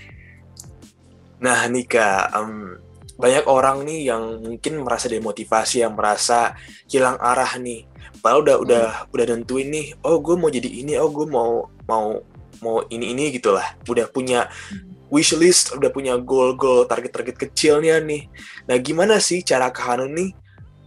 nah 1.43 1.67
Nika 1.67 2.31
um, 2.39 2.79
banyak 3.19 3.45
orang 3.45 3.83
nih 3.83 4.09
yang 4.09 4.39
mungkin 4.39 4.79
merasa 4.81 5.11
demotivasi 5.11 5.83
yang 5.83 5.93
merasa 5.93 6.55
hilang 6.87 7.19
arah 7.19 7.59
nih 7.59 7.83
padahal 8.23 8.41
udah 8.47 8.55
hmm. 8.55 8.65
udah 8.65 8.85
udah 9.11 9.25
nentuin 9.27 9.67
nih 9.67 9.85
oh 10.07 10.23
gue 10.23 10.35
mau 10.39 10.47
jadi 10.47 10.69
ini 10.71 10.95
oh 10.95 11.11
gue 11.11 11.27
mau 11.27 11.67
mau 11.83 12.23
mau 12.63 12.79
ini 12.87 13.11
ini 13.11 13.35
gitulah 13.35 13.75
udah 13.83 14.07
punya 14.07 14.47
hmm 14.47 14.93
wishlist, 15.13 15.77
udah 15.77 15.93
punya 15.93 16.17
goal-goal, 16.17 16.89
target-target 16.89 17.37
kecilnya 17.37 18.01
nih. 18.01 18.25
Nah, 18.65 18.81
gimana 18.81 19.21
sih 19.21 19.45
cara 19.45 19.69
Kak 19.69 19.85
Hanun 19.85 20.09
nih 20.17 20.33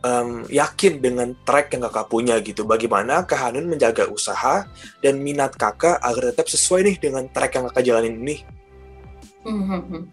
um, 0.02 0.42
yakin 0.50 0.98
dengan 0.98 1.30
track 1.46 1.78
yang 1.78 1.86
kakak 1.86 2.10
punya 2.10 2.34
gitu? 2.42 2.66
Bagaimana 2.66 3.22
Kak 3.22 3.38
Hanun 3.38 3.70
menjaga 3.70 4.10
usaha 4.10 4.66
dan 4.98 5.22
minat 5.22 5.54
kakak 5.54 6.02
agar 6.02 6.34
tetap 6.34 6.50
sesuai 6.50 6.90
nih 6.90 6.96
dengan 6.98 7.30
track 7.30 7.54
yang 7.54 7.64
kakak 7.70 7.84
jalanin 7.86 8.18
ini? 8.18 8.36
Hmm, 9.46 10.10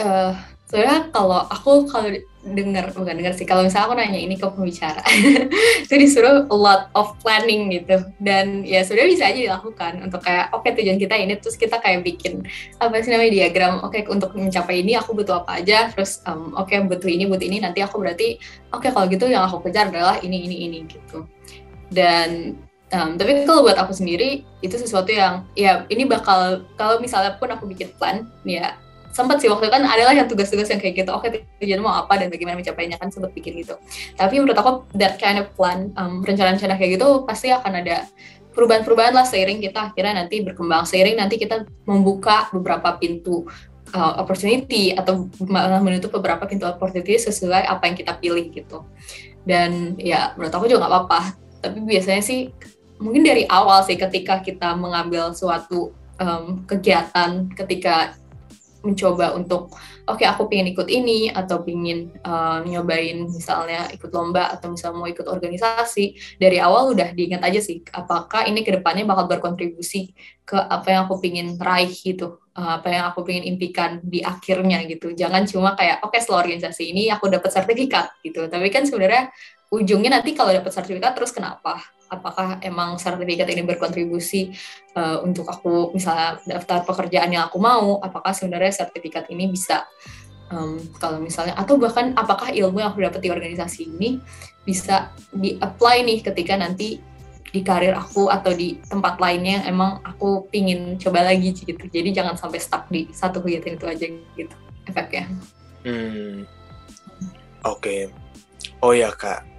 uh, 0.00 0.32
sebenarnya 0.68 1.12
kalau 1.14 1.46
aku 1.46 1.86
kalau 1.86 2.10
dengar 2.44 2.92
bukan 2.92 3.16
dengar 3.16 3.32
sih 3.32 3.48
kalau 3.48 3.64
misalnya 3.64 3.88
aku 3.88 3.94
nanya 3.96 4.20
ini 4.20 4.36
ke 4.36 4.44
pembicara 4.44 5.00
itu 5.86 5.94
disuruh 5.96 6.44
a 6.44 6.56
lot 6.56 6.92
of 6.92 7.16
planning 7.24 7.72
gitu. 7.72 8.04
Dan 8.20 8.66
ya 8.66 8.84
sudah 8.84 9.06
bisa 9.08 9.30
aja 9.30 9.40
dilakukan 9.40 10.04
untuk 10.04 10.20
kayak 10.20 10.52
oke 10.52 10.66
okay, 10.66 10.76
tujuan 10.76 11.00
kita 11.00 11.14
ini 11.16 11.40
terus 11.40 11.56
kita 11.56 11.80
kayak 11.80 12.04
bikin 12.04 12.44
apa 12.82 13.00
sih 13.00 13.14
namanya 13.14 13.32
diagram 13.32 13.80
oke 13.80 13.96
okay, 13.96 14.02
untuk 14.10 14.36
mencapai 14.36 14.84
ini 14.84 14.98
aku 14.98 15.16
butuh 15.16 15.46
apa 15.46 15.62
aja 15.64 15.88
terus 15.94 16.20
um, 16.28 16.52
oke 16.58 16.68
okay, 16.68 16.82
butuh 16.84 17.08
ini 17.08 17.24
butuh 17.24 17.46
ini 17.46 17.62
nanti 17.64 17.80
aku 17.80 17.96
berarti 18.02 18.36
oke 18.74 18.84
okay, 18.84 18.90
kalau 18.92 19.06
gitu 19.08 19.24
yang 19.30 19.48
aku 19.48 19.64
kejar 19.64 19.88
adalah 19.88 20.20
ini 20.20 20.44
ini 20.48 20.56
ini 20.68 20.78
gitu. 20.90 21.24
Dan 21.88 22.58
Um, 22.94 23.18
tapi 23.18 23.42
kalau 23.42 23.66
buat 23.66 23.74
aku 23.74 23.90
sendiri 23.90 24.46
itu 24.62 24.76
sesuatu 24.78 25.10
yang 25.10 25.42
ya 25.58 25.82
ini 25.90 26.06
bakal 26.06 26.62
kalau 26.78 27.02
misalnya 27.02 27.34
pun 27.42 27.50
aku 27.50 27.66
bikin 27.66 27.90
plan 27.98 28.30
ya 28.46 28.78
sempat 29.14 29.38
sih 29.38 29.46
waktu 29.46 29.70
itu 29.70 29.72
kan 29.78 29.86
adalah 29.86 30.10
yang 30.10 30.26
tugas-tugas 30.26 30.66
yang 30.66 30.82
kayak 30.82 31.06
gitu. 31.06 31.10
Oke 31.14 31.30
okay, 31.30 31.46
tujuan 31.62 31.78
mau 31.78 31.94
apa 31.94 32.18
dan 32.18 32.28
bagaimana 32.28 32.58
mencapainya 32.58 32.98
kan 32.98 33.14
sempat 33.14 33.30
bikin 33.30 33.62
gitu. 33.62 33.78
Tapi 34.18 34.42
menurut 34.42 34.58
aku 34.58 34.70
that 34.98 35.16
kind 35.22 35.38
of 35.38 35.46
plan 35.54 35.94
um, 35.94 36.26
rencana-rencana 36.26 36.74
kayak 36.74 36.98
gitu 36.98 37.22
pasti 37.22 37.54
akan 37.54 37.78
ada 37.78 38.10
perubahan-perubahan 38.54 39.14
lah 39.14 39.22
seiring 39.22 39.62
kita 39.62 39.94
akhirnya 39.94 40.26
nanti 40.26 40.42
berkembang. 40.42 40.82
Seiring 40.82 41.22
nanti 41.22 41.38
kita 41.38 41.62
membuka 41.86 42.50
beberapa 42.50 42.98
pintu 42.98 43.46
uh, 43.94 44.18
opportunity 44.18 44.90
atau 44.90 45.30
malah 45.46 45.78
menutup 45.78 46.10
beberapa 46.10 46.42
pintu 46.50 46.66
opportunity 46.66 47.14
sesuai 47.14 47.70
apa 47.70 47.86
yang 47.86 47.96
kita 47.96 48.12
pilih 48.18 48.50
gitu. 48.50 48.82
Dan 49.46 49.94
ya 49.96 50.34
menurut 50.34 50.54
aku 50.54 50.66
juga 50.66 50.86
nggak 50.86 50.92
apa-apa. 50.92 51.20
Tapi 51.62 51.78
biasanya 51.86 52.22
sih 52.22 52.50
mungkin 52.98 53.22
dari 53.22 53.46
awal 53.46 53.86
sih 53.86 53.94
ketika 53.94 54.42
kita 54.42 54.74
mengambil 54.74 55.34
suatu 55.34 55.94
um, 56.18 56.62
kegiatan 56.66 57.50
ketika 57.54 58.14
mencoba 58.84 59.32
untuk 59.34 59.72
oke 60.06 60.20
okay, 60.20 60.26
aku 60.28 60.46
pengen 60.46 60.70
ikut 60.76 60.86
ini 60.86 61.32
atau 61.32 61.64
pengen 61.64 62.12
uh, 62.22 62.60
nyobain 62.62 63.24
misalnya 63.26 63.88
ikut 63.90 64.12
lomba 64.12 64.52
atau 64.52 64.70
misalnya 64.70 64.96
mau 65.00 65.08
ikut 65.08 65.24
organisasi 65.24 66.36
dari 66.36 66.60
awal 66.60 66.92
udah 66.92 67.16
diingat 67.16 67.40
aja 67.42 67.58
sih 67.64 67.80
apakah 67.90 68.44
ini 68.44 68.60
ke 68.60 68.76
depannya 68.76 69.08
bakal 69.08 69.26
berkontribusi 69.26 70.12
ke 70.44 70.60
apa 70.60 70.86
yang 70.92 71.00
aku 71.08 71.24
pengen 71.24 71.56
raih 71.56 71.90
gitu 71.90 72.44
uh, 72.54 72.70
apa 72.80 72.88
yang 72.92 73.04
aku 73.10 73.26
pengen 73.26 73.44
impikan 73.48 73.98
di 74.04 74.22
akhirnya 74.22 74.84
gitu. 74.86 75.12
Jangan 75.12 75.48
cuma 75.48 75.74
kayak 75.74 76.04
oke 76.06 76.14
okay, 76.14 76.20
setelah 76.22 76.46
organisasi 76.46 76.94
ini 76.94 77.10
aku 77.10 77.26
dapat 77.32 77.50
sertifikat 77.50 78.14
gitu. 78.22 78.46
Tapi 78.46 78.68
kan 78.70 78.86
sebenarnya 78.86 79.32
ujungnya 79.74 80.20
nanti 80.20 80.36
kalau 80.36 80.54
dapat 80.54 80.70
sertifikat 80.70 81.18
terus 81.18 81.34
kenapa 81.34 81.82
apakah 82.14 82.62
emang 82.62 82.96
sertifikat 82.96 83.50
ini 83.50 83.62
berkontribusi 83.66 84.54
uh, 84.94 85.20
untuk 85.26 85.50
aku 85.50 85.90
misalnya 85.90 86.38
daftar 86.46 86.86
pekerjaan 86.86 87.34
yang 87.34 87.50
aku 87.50 87.58
mau 87.58 87.98
apakah 87.98 88.30
sebenarnya 88.30 88.84
sertifikat 88.84 89.26
ini 89.34 89.50
bisa 89.50 89.84
um, 90.50 90.78
kalau 90.98 91.18
misalnya 91.20 91.58
atau 91.58 91.74
bahkan 91.76 92.14
apakah 92.14 92.54
ilmu 92.54 92.80
yang 92.80 92.90
aku 92.94 93.02
dapat 93.02 93.20
di 93.20 93.30
organisasi 93.30 93.80
ini 93.90 94.22
bisa 94.62 95.12
di 95.34 95.58
apply 95.58 96.06
nih 96.06 96.18
ketika 96.22 96.54
nanti 96.56 97.02
di 97.54 97.62
karir 97.62 97.94
aku 97.94 98.26
atau 98.26 98.50
di 98.50 98.82
tempat 98.90 99.22
lainnya 99.22 99.62
emang 99.70 100.02
aku 100.02 100.50
pingin 100.50 100.98
coba 100.98 101.22
lagi 101.30 101.54
gitu 101.54 101.86
jadi 101.86 102.10
jangan 102.10 102.34
sampai 102.34 102.58
stuck 102.58 102.90
di 102.90 103.06
satu 103.14 103.38
kegiatan 103.38 103.78
itu 103.78 103.86
aja 103.86 104.06
gitu 104.34 104.56
efeknya 104.90 105.30
hmm. 105.86 106.42
oke 107.62 107.78
okay. 107.78 108.10
oh 108.82 108.90
ya 108.90 109.14
kak 109.14 109.53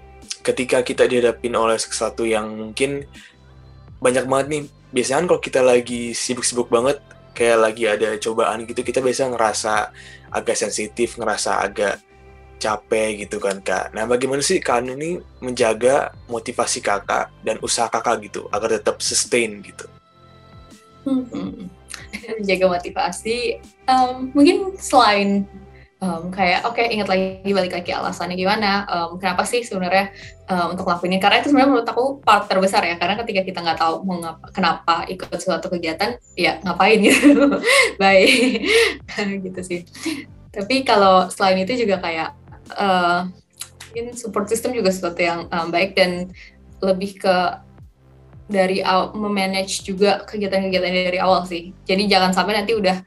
ketika 0.46 0.86
kita 0.86 1.10
dihadapin 1.10 1.58
oleh 1.58 1.82
sesuatu 1.82 2.22
yang 2.22 2.54
mungkin 2.54 3.10
banyak 3.98 4.30
banget 4.30 4.48
nih 4.54 4.64
biasanya 4.94 5.18
kan 5.18 5.28
kalau 5.34 5.42
kita 5.42 5.62
lagi 5.66 6.14
sibuk-sibuk 6.14 6.70
banget 6.70 7.02
kayak 7.34 7.60
lagi 7.60 7.84
ada 7.90 8.16
cobaan 8.22 8.64
gitu 8.64 8.86
kita 8.86 9.02
biasa 9.02 9.34
ngerasa 9.34 9.74
agak 10.32 10.56
sensitif 10.56 11.18
ngerasa 11.18 11.66
agak 11.66 12.00
capek 12.62 13.28
gitu 13.28 13.42
kan 13.44 13.60
kak 13.60 13.92
nah 13.92 14.08
bagaimana 14.08 14.40
sih 14.40 14.64
kak 14.64 14.88
ini 14.88 15.20
menjaga 15.44 16.16
motivasi 16.32 16.80
kakak 16.80 17.28
dan 17.44 17.60
usaha 17.60 17.92
kakak 17.92 18.32
gitu 18.32 18.48
agar 18.54 18.80
tetap 18.80 19.04
sustain 19.04 19.60
gitu 19.60 19.86
hmm. 21.04 21.68
menjaga 22.40 22.66
motivasi 22.72 23.60
um, 23.90 24.32
mungkin 24.32 24.80
selain 24.80 25.44
um, 26.02 26.32
kayak 26.32 26.68
oke 26.68 26.76
okay, 26.76 26.92
ingat 26.92 27.08
lagi 27.08 27.52
balik 27.52 27.74
lagi 27.76 27.92
alasannya 27.92 28.36
gimana. 28.36 28.84
Um, 28.88 29.22
kenapa 29.22 29.48
sih 29.48 29.64
sebenarnya 29.64 30.12
um, 30.50 30.76
untuk 30.76 30.88
lakuin 30.90 31.16
ini? 31.16 31.20
Karena 31.22 31.40
itu 31.40 31.52
sebenarnya 31.52 31.70
menurut 31.72 31.88
aku 31.88 32.04
part 32.24 32.48
terbesar 32.48 32.84
ya. 32.84 32.96
Karena 33.00 33.16
ketika 33.22 33.42
kita 33.46 33.60
nggak 33.64 33.80
tahu 33.80 33.96
mengapa 34.04 34.46
kenapa 34.52 34.96
ikut 35.08 35.30
suatu 35.40 35.72
kegiatan 35.72 36.20
ya 36.36 36.60
ngapain 36.64 37.00
gitu. 37.00 37.60
Baik. 38.02 38.66
Gitu 39.46 39.62
sih. 39.64 39.82
Tapi 40.52 40.88
kalau 40.88 41.28
selain 41.32 41.60
itu 41.64 41.76
juga 41.76 42.00
kayak 42.00 42.32
uh, 42.76 43.28
mungkin 43.96 44.12
support 44.20 44.52
system 44.52 44.76
juga 44.76 44.92
sesuatu 44.92 45.24
yang 45.24 45.48
um, 45.48 45.72
baik 45.72 45.96
dan 45.96 46.28
lebih 46.84 47.16
ke 47.16 47.36
dari 48.46 48.84
memanage 49.16 49.88
juga 49.88 50.22
kegiatan-kegiatan 50.28 51.10
dari 51.16 51.20
awal 51.24 51.48
sih. 51.48 51.72
Jadi 51.88 52.12
jangan 52.12 52.36
sampai 52.36 52.60
nanti 52.60 52.76
udah 52.76 53.00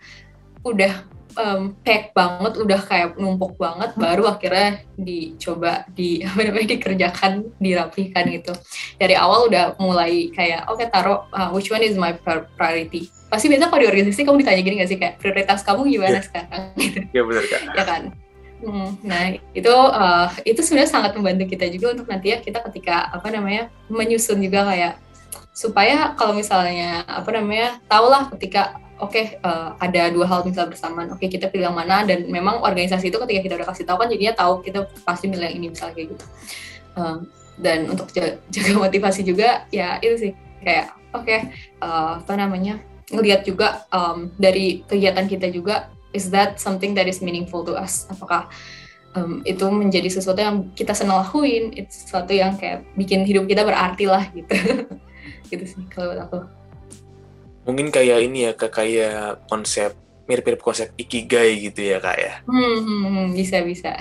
udah 0.65 1.18
um, 1.37 1.77
pack 1.85 2.17
banget, 2.17 2.57
udah 2.57 2.81
kayak 2.81 3.09
numpuk 3.21 3.59
banget, 3.61 3.93
baru 3.99 4.31
akhirnya 4.31 4.81
dicoba 4.97 5.85
di 5.93 6.21
apa 6.27 6.41
namanya 6.49 6.69
dikerjakan, 6.79 7.33
dirapihkan 7.61 8.25
gitu. 8.33 8.53
Dari 8.97 9.15
awal 9.19 9.51
udah 9.51 9.77
mulai 9.83 10.33
kayak 10.33 10.71
oke 10.71 10.81
okay, 10.81 10.89
taruh 10.89 11.27
uh, 11.35 11.51
which 11.53 11.69
one 11.69 11.85
is 11.85 11.99
my 11.99 12.15
priority. 12.57 13.11
Pasti 13.29 13.53
biasa 13.53 13.69
kalau 13.69 13.85
di 13.85 13.89
organisasi 13.93 14.25
kamu 14.25 14.41
ditanya 14.41 14.63
gini 14.65 14.75
gak 14.81 14.89
sih 14.89 14.99
kayak 14.99 15.15
prioritas 15.21 15.61
kamu 15.61 15.85
gimana 15.85 16.19
yeah. 16.19 16.25
sekarang? 16.25 16.63
Iya 17.15 17.23
benar 17.29 17.45
kak. 17.45 17.61
ya 17.77 17.85
kan. 17.85 18.03
Hmm, 18.59 18.91
nah 19.07 19.39
itu 19.55 19.71
uh, 19.71 20.27
itu 20.43 20.59
sebenarnya 20.67 20.91
sangat 20.91 21.13
membantu 21.15 21.47
kita 21.47 21.71
juga 21.71 21.95
untuk 21.95 22.11
nanti 22.11 22.35
ya 22.35 22.43
kita 22.43 22.59
ketika 22.67 23.07
apa 23.15 23.31
namanya 23.31 23.71
menyusun 23.87 24.43
juga 24.43 24.67
kayak 24.67 24.99
supaya 25.55 26.15
kalau 26.19 26.35
misalnya 26.35 27.07
apa 27.07 27.31
namanya 27.35 27.79
tahulah 27.87 28.31
ketika 28.35 28.79
oke 28.99 29.15
okay, 29.15 29.27
uh, 29.43 29.75
eh, 29.79 29.89
ada 29.89 30.03
dua 30.11 30.27
hal 30.27 30.41
misal 30.45 30.67
bersamaan. 30.67 31.11
Oke 31.15 31.27
okay, 31.27 31.29
kita 31.39 31.51
pilih 31.51 31.71
yang 31.71 31.79
mana 31.79 32.03
dan 32.05 32.27
memang 32.27 32.63
organisasi 32.63 33.11
itu 33.11 33.19
ketika 33.27 33.41
kita 33.47 33.55
udah 33.63 33.69
kasih 33.71 33.85
tahu 33.87 33.99
kan 34.03 34.09
jadinya 34.11 34.35
tahu 34.35 34.53
kita 34.63 34.87
pasti 35.07 35.27
milih 35.31 35.47
yang 35.47 35.57
ini 35.59 35.67
misalnya 35.73 35.95
kayak 35.95 36.09
gitu. 36.15 36.27
Uh, 36.99 37.17
dan 37.59 37.91
untuk 37.91 38.11
jaga, 38.11 38.39
jaga 38.55 38.71
motivasi 38.79 39.23
juga 39.23 39.67
ya 39.71 39.99
itu 40.03 40.29
sih. 40.29 40.33
Kayak 40.59 40.95
oke 41.15 41.25
okay, 41.25 41.39
uh, 41.81 41.87
eh, 41.87 42.13
apa 42.27 42.33
namanya 42.35 42.83
ngelihat 43.09 43.47
juga 43.47 43.89
um, 43.95 44.29
dari 44.37 44.85
kegiatan 44.85 45.25
kita 45.25 45.49
juga 45.49 45.89
is 46.13 46.29
that 46.29 46.61
something 46.61 46.93
that 46.93 47.07
is 47.07 47.23
meaningful 47.23 47.63
to 47.63 47.79
us? 47.79 48.11
Apakah 48.11 48.51
um, 49.15 49.41
itu 49.47 49.65
menjadi 49.71 50.11
sesuatu 50.11 50.43
yang 50.43 50.75
kita 50.75 50.93
senang 50.93 51.23
lakuin? 51.23 51.71
Itu 51.73 51.89
sesuatu 51.89 52.35
yang 52.35 52.59
kayak 52.59 52.85
bikin 52.99 53.23
hidup 53.23 53.47
kita 53.47 53.63
berarti 53.63 54.05
lah 54.11 54.27
gitu. 54.35 54.53
Gitu 55.49 55.65
sih 55.65 55.81
kalau 55.89 56.13
aku 56.13 56.58
mungkin 57.69 57.93
kayak 57.93 58.19
ini 58.25 58.49
ya 58.49 58.53
kayak 58.57 59.45
konsep 59.47 59.93
mirip-mirip 60.25 60.61
konsep 60.61 60.93
ikigai 60.97 61.57
gitu 61.63 61.85
ya 61.85 62.01
kak 62.01 62.17
ya 62.17 62.33
Hmm, 62.45 62.77
hmm, 62.81 63.03
hmm, 63.05 63.27
bisa 63.37 63.61
bisa. 63.63 63.93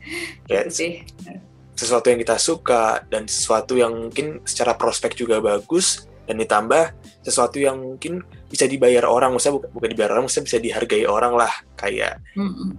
Ya, 0.50 0.64
Gitu 0.64 0.70
sih. 0.72 0.92
sesuatu 1.74 2.08
yang 2.08 2.18
kita 2.18 2.34
suka 2.38 3.02
dan 3.06 3.26
sesuatu 3.26 3.74
yang 3.74 3.94
mungkin 3.94 4.42
secara 4.42 4.74
prospek 4.74 5.14
juga 5.14 5.38
bagus 5.38 6.06
dan 6.26 6.38
ditambah 6.38 6.94
sesuatu 7.22 7.56
yang 7.56 7.78
mungkin 7.78 8.20
bisa 8.48 8.64
dibayar 8.64 9.06
orang, 9.06 9.30
maksudnya 9.30 9.60
bukan, 9.62 9.70
bukan 9.70 9.88
dibayar 9.92 10.10
orang, 10.16 10.24
maksudnya 10.26 10.46
bisa 10.48 10.58
dihargai 10.58 11.04
orang 11.06 11.32
lah 11.36 11.52
kayak 11.74 12.18
Hmm, 12.34 12.50
hmm. 12.50 12.70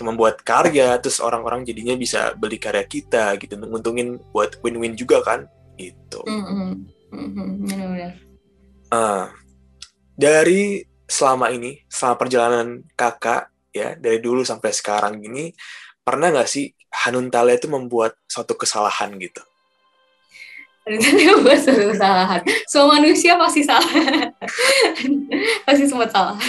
membuat 0.00 0.44
karya 0.44 1.00
terus 1.00 1.18
orang-orang 1.18 1.64
jadinya 1.64 1.96
bisa 1.96 2.36
beli 2.36 2.60
karya 2.60 2.84
kita 2.84 3.34
gitu 3.40 3.56
nguntungin 3.56 4.20
buat 4.30 4.60
win-win 4.60 4.92
juga 4.94 5.24
kan 5.24 5.48
gitu. 5.74 6.20
Hmm, 6.22 6.44
hmm. 6.44 6.70
Hmm, 7.10 7.28
hmm. 7.32 7.48
Benar-benar. 7.66 8.12
Ah, 8.88 9.32
dari 10.16 10.82
selama 11.06 11.52
ini, 11.52 11.84
selama 11.86 12.16
perjalanan 12.18 12.68
kakak 12.96 13.52
ya 13.70 13.94
dari 13.94 14.18
dulu 14.18 14.42
sampai 14.42 14.72
sekarang 14.72 15.20
gini, 15.20 15.52
pernah 16.00 16.32
nggak 16.32 16.48
sih 16.48 16.72
Hanun 17.04 17.28
Talia 17.28 17.60
itu 17.60 17.68
membuat 17.68 18.16
suatu 18.24 18.56
kesalahan 18.56 19.12
gitu? 19.20 19.44
Ada 20.86 21.18
yang 21.18 21.42
buat 21.42 21.58
suatu 21.58 21.92
kesalahan. 21.92 22.40
Semua 22.70 22.96
manusia 22.96 23.34
pasti 23.36 23.66
salah. 23.66 23.90
pasti 25.66 25.84
sempat 25.86 26.10
salah. 26.10 26.38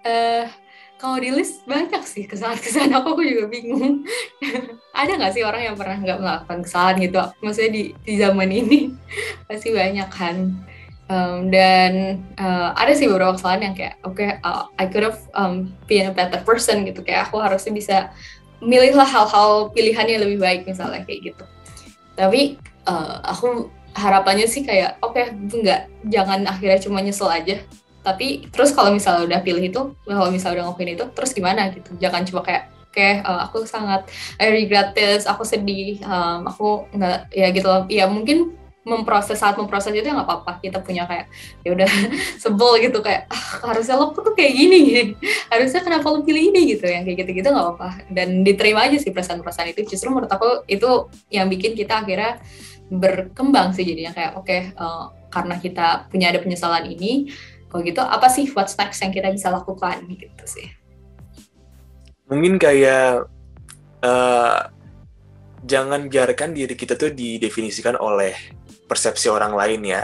Eh, 0.00 0.48
kalau 0.96 1.20
di 1.20 1.28
list 1.28 1.60
banyak 1.68 2.00
sih 2.08 2.24
kesalahan-kesalahan 2.24 3.04
aku, 3.04 3.20
aku 3.20 3.22
juga 3.24 3.52
bingung. 3.52 4.00
Ada 4.96 5.12
nggak 5.20 5.32
sih 5.36 5.44
orang 5.44 5.68
yang 5.68 5.76
pernah 5.76 6.00
nggak 6.00 6.20
melakukan 6.24 6.60
kesalahan 6.64 6.96
gitu? 7.04 7.20
Maksudnya 7.44 7.70
di, 7.72 7.82
di 8.00 8.14
zaman 8.16 8.48
ini 8.48 8.96
pasti 9.44 9.76
banyak 9.76 10.08
kan. 10.08 10.56
Um, 11.10 11.50
dan 11.50 12.22
uh, 12.38 12.70
ada 12.78 12.94
sih 12.94 13.10
beberapa 13.10 13.34
kesalahan 13.34 13.66
yang 13.66 13.74
kayak 13.74 13.98
oke 14.06 14.14
okay, 14.14 14.38
uh, 14.46 14.70
I 14.78 14.86
could 14.86 15.02
have 15.02 15.18
um, 15.34 15.74
been 15.90 16.06
a 16.06 16.14
better 16.14 16.38
person 16.46 16.86
gitu. 16.86 17.02
Kayak 17.02 17.26
aku 17.26 17.42
harusnya 17.42 17.74
bisa 17.74 17.96
milihlah 18.62 19.10
hal-hal 19.10 19.74
pilihannya 19.74 20.22
lebih 20.22 20.38
baik 20.38 20.70
misalnya 20.70 21.02
kayak 21.02 21.34
gitu. 21.34 21.44
Tapi 22.14 22.62
uh, 22.86 23.26
aku 23.26 23.74
harapannya 23.98 24.46
sih 24.46 24.62
kayak 24.62 25.02
oke 25.02 25.18
okay, 25.18 25.34
enggak 25.34 25.90
jangan 26.06 26.46
akhirnya 26.46 26.78
cuma 26.78 27.02
nyesel 27.02 27.26
aja. 27.26 27.58
Tapi 28.06 28.46
terus 28.54 28.70
kalau 28.70 28.94
misalnya 28.94 29.26
udah 29.26 29.40
pilih 29.42 29.66
itu 29.66 29.82
kalau 30.06 30.30
misalnya 30.30 30.62
udah 30.62 30.64
ngelakuin 30.70 30.94
itu 30.94 31.04
terus 31.10 31.34
gimana 31.34 31.74
gitu? 31.74 31.90
Jangan 31.98 32.22
cuma 32.22 32.46
kayak 32.46 32.70
oke 32.70 32.94
okay, 32.94 33.18
uh, 33.26 33.50
aku 33.50 33.66
sangat 33.66 34.06
I 34.38 34.54
regret 34.54 34.94
this 34.94 35.26
aku 35.26 35.42
sedih 35.42 35.98
um, 36.06 36.46
aku 36.46 36.86
nggak 36.94 37.34
ya 37.34 37.50
gitu 37.50 37.66
ya 37.90 38.06
mungkin 38.06 38.59
memproses 38.80 39.36
saat 39.36 39.60
memproses 39.60 39.92
itu 39.92 40.04
ya 40.04 40.16
nggak 40.16 40.28
apa-apa. 40.28 40.52
Kita 40.64 40.80
punya 40.80 41.04
kayak 41.04 41.28
ya 41.60 41.70
udah 41.76 41.90
sebel 42.42 42.80
gitu 42.80 43.04
kayak 43.04 43.28
ah, 43.28 43.72
harusnya 43.72 44.00
lo 44.00 44.12
tuh 44.16 44.32
kayak 44.32 44.52
gini 44.56 44.80
harusnya 45.52 45.80
kenapa 45.84 46.06
lo 46.08 46.24
pilih 46.24 46.52
ini? 46.52 46.76
Gitu 46.76 46.84
yang 46.88 47.04
kayak 47.04 47.26
gitu-gitu 47.26 47.48
nggak 47.52 47.66
apa-apa. 47.66 47.88
Dan 48.08 48.40
diterima 48.40 48.88
aja 48.88 48.96
sih 48.96 49.12
perasaan-perasaan 49.12 49.76
itu. 49.76 49.84
Justru 49.84 50.08
menurut 50.08 50.30
aku 50.32 50.64
itu 50.64 51.12
yang 51.28 51.46
bikin 51.52 51.76
kita 51.76 52.00
akhirnya 52.00 52.40
berkembang 52.88 53.76
sih 53.76 53.84
jadinya. 53.84 54.16
Kayak 54.16 54.32
oke 54.40 54.46
okay, 54.48 54.60
uh, 54.80 55.12
karena 55.28 55.54
kita 55.60 56.08
punya 56.08 56.32
ada 56.32 56.40
penyesalan 56.40 56.88
ini 56.90 57.30
kalau 57.70 57.86
gitu 57.86 58.02
apa 58.02 58.26
sih 58.26 58.50
what's 58.50 58.74
next 58.80 58.98
yang 59.04 59.12
kita 59.12 59.28
bisa 59.28 59.52
lakukan? 59.52 60.08
Gitu 60.08 60.44
sih. 60.48 60.66
Mungkin 62.32 62.56
kayak 62.56 63.28
uh, 64.06 64.58
jangan 65.64 66.08
biarkan 66.08 66.56
diri 66.56 66.72
kita 66.72 66.96
tuh 66.96 67.12
didefinisikan 67.12 67.98
oleh 68.00 68.32
persepsi 68.90 69.30
orang 69.30 69.54
lain 69.54 69.86
ya. 69.86 70.02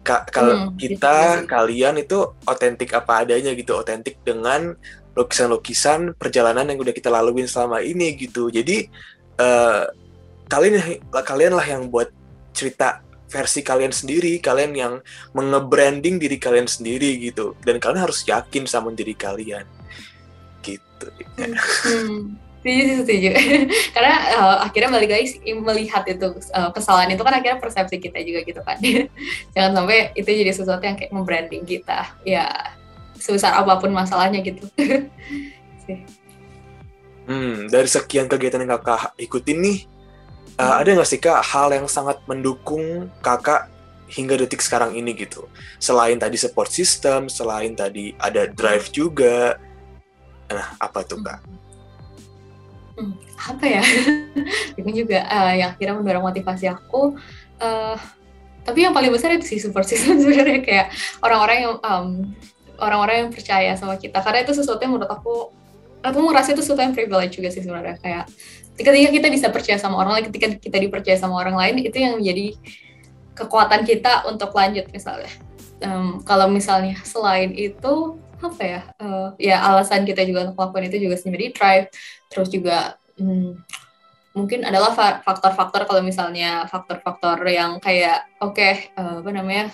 Ka 0.00 0.24
kalau 0.32 0.56
Hmm, 0.56 0.76
kita 0.80 1.44
gitu 1.44 1.48
kalian 1.48 2.00
itu 2.00 2.18
otentik 2.48 2.96
apa 2.96 3.24
adanya 3.24 3.52
gitu, 3.52 3.76
otentik 3.76 4.20
dengan 4.24 4.72
lukisan-lukisan 5.14 6.16
perjalanan 6.16 6.68
yang 6.72 6.80
udah 6.80 6.94
kita 6.96 7.12
laluin 7.12 7.44
selama 7.48 7.84
ini 7.84 8.16
gitu. 8.16 8.48
Jadi 8.48 8.88
eh, 9.40 9.82
kalian 10.48 11.00
kalian 11.12 11.52
lah 11.56 11.66
yang 11.68 11.88
buat 11.92 12.08
cerita 12.56 13.04
versi 13.30 13.66
kalian 13.66 13.90
sendiri, 13.90 14.38
kalian 14.38 14.72
yang 14.76 14.94
mengebranding 15.34 16.22
diri 16.22 16.38
kalian 16.38 16.70
sendiri 16.70 17.18
gitu. 17.18 17.58
Dan 17.64 17.82
kalian 17.82 18.06
harus 18.06 18.22
yakin 18.24 18.64
sama 18.68 18.94
diri 18.94 19.14
kalian. 19.16 19.66
Gitu. 20.62 21.06
Hmm, 21.84 22.38
setuju 22.64 23.04
setuju. 23.04 23.30
Karena 23.94 24.14
uh, 24.40 24.56
akhirnya 24.64 24.88
balik 24.88 25.10
lagi 25.12 25.36
melihat 25.52 26.08
itu 26.08 26.26
uh, 26.56 26.72
kesalahan 26.72 27.12
itu 27.12 27.20
kan 27.20 27.36
akhirnya 27.36 27.60
persepsi 27.60 28.00
kita 28.00 28.24
juga 28.24 28.40
gitu 28.48 28.60
kan. 28.64 28.80
Jangan 29.54 29.70
sampai 29.76 30.16
itu 30.16 30.30
jadi 30.32 30.52
sesuatu 30.56 30.80
yang 30.80 30.96
kayak 30.96 31.12
membranding 31.12 31.68
kita. 31.68 32.08
Ya 32.24 32.48
sebesar 33.20 33.52
apa 33.60 33.76
pun 33.76 33.92
masalahnya 33.92 34.40
gitu. 34.40 34.64
Hmm, 37.24 37.72
dari 37.72 37.88
sekian 37.88 38.28
kegiatan 38.28 38.60
yang 38.60 38.76
kakak 38.76 39.16
ikutin 39.16 39.56
nih, 39.56 39.78
uh, 40.60 40.76
ada 40.76 40.92
nggak 40.92 41.08
sih 41.08 41.16
kak 41.16 41.40
hal 41.40 41.72
yang 41.72 41.88
sangat 41.88 42.20
mendukung 42.28 43.08
kakak 43.24 43.72
hingga 44.12 44.36
detik 44.36 44.60
sekarang 44.60 44.92
ini 44.92 45.16
gitu? 45.16 45.48
Selain 45.80 46.20
tadi 46.20 46.36
support 46.36 46.68
system, 46.68 47.32
selain 47.32 47.72
tadi 47.72 48.12
ada 48.20 48.44
drive 48.44 48.92
juga, 48.92 49.56
nah 50.52 50.76
apa 50.76 51.00
tuh 51.00 51.24
kak? 51.24 51.40
Hmm, 51.48 51.63
apa 53.38 53.64
ya? 53.66 53.82
Itu 54.78 54.90
juga 54.90 55.26
uh, 55.26 55.52
yang 55.54 55.74
akhirnya 55.74 55.94
mendorong 55.98 56.24
motivasi 56.30 56.70
aku. 56.70 57.18
Uh, 57.58 57.98
tapi 58.64 58.80
yang 58.80 58.96
paling 58.96 59.12
besar 59.12 59.28
itu 59.36 59.44
sih 59.44 59.60
support 59.60 59.84
system 59.84 60.18
sebenarnya 60.24 60.64
kayak 60.64 60.86
orang-orang 61.20 61.68
yang 61.68 61.74
um, 61.84 62.08
orang-orang 62.80 63.16
yang 63.28 63.30
percaya 63.30 63.76
sama 63.76 64.00
kita 64.00 64.18
karena 64.24 64.42
itu 64.42 64.56
sesuatu 64.56 64.80
yang 64.80 64.96
menurut 64.96 65.12
aku 65.12 65.52
aku 66.00 66.18
merasa 66.24 66.56
itu 66.56 66.64
sesuatu 66.64 66.82
yang 66.82 66.96
privilege 66.96 67.36
juga 67.36 67.52
sih 67.52 67.62
sebenarnya 67.62 68.00
kayak 68.00 68.24
ketika 68.74 69.12
kita 69.12 69.28
bisa 69.30 69.46
percaya 69.52 69.78
sama 69.78 70.00
orang 70.00 70.18
lain 70.18 70.24
ketika 70.32 70.46
kita 70.58 70.76
dipercaya 70.80 71.14
sama 71.14 71.38
orang 71.38 71.54
lain 71.54 71.84
itu 71.84 71.94
yang 71.94 72.18
menjadi 72.18 72.56
kekuatan 73.38 73.86
kita 73.86 74.26
untuk 74.26 74.50
lanjut 74.56 74.88
misalnya 74.90 75.30
um, 75.84 76.24
kalau 76.26 76.50
misalnya 76.50 76.98
selain 77.06 77.54
itu 77.54 78.18
apa 78.44 78.62
ya 78.62 78.80
uh, 79.00 79.28
ya 79.40 79.56
alasan 79.64 80.04
kita 80.04 80.20
juga 80.28 80.48
untuk 80.48 80.56
melakukan 80.60 80.84
itu 80.92 80.96
juga 81.08 81.16
sendiri 81.16 81.50
drive. 81.56 81.88
Terus 82.28 82.48
juga 82.52 82.98
hmm, 83.16 83.64
mungkin 84.34 84.66
adalah 84.66 84.92
faktor-faktor 85.22 85.86
kalau 85.86 86.02
misalnya 86.02 86.66
faktor-faktor 86.68 87.40
yang 87.46 87.78
kayak 87.78 88.26
oke 88.42 88.58
okay, 88.58 88.92
uh, 88.98 89.22
apa 89.22 89.30
namanya 89.30 89.72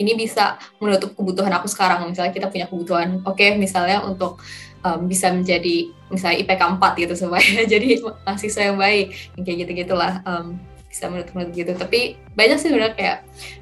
ini 0.00 0.16
bisa 0.16 0.56
menutup 0.80 1.12
kebutuhan 1.12 1.52
aku 1.52 1.68
sekarang. 1.68 2.08
Misalnya 2.08 2.32
kita 2.32 2.48
punya 2.48 2.66
kebutuhan 2.68 3.20
oke 3.24 3.36
okay, 3.36 3.56
misalnya 3.56 4.00
untuk 4.04 4.40
um, 4.84 5.04
bisa 5.06 5.28
menjadi 5.32 5.92
misalnya 6.08 6.40
IPK 6.42 6.62
4 6.80 7.02
gitu 7.06 7.14
supaya 7.16 7.64
jadi 7.72 8.00
mahasiswa 8.24 8.62
yang 8.72 8.78
baik. 8.80 9.06
Kayak 9.44 9.56
gitu 9.66 9.72
gitulah 9.86 10.24
um, 10.24 10.56
bisa 10.90 11.06
menutup 11.06 11.38
gitu. 11.54 11.72
Tapi 11.78 12.18
banyak 12.34 12.58
sih 12.58 12.66
sebenarnya 12.66 12.94
kayak 12.98 13.18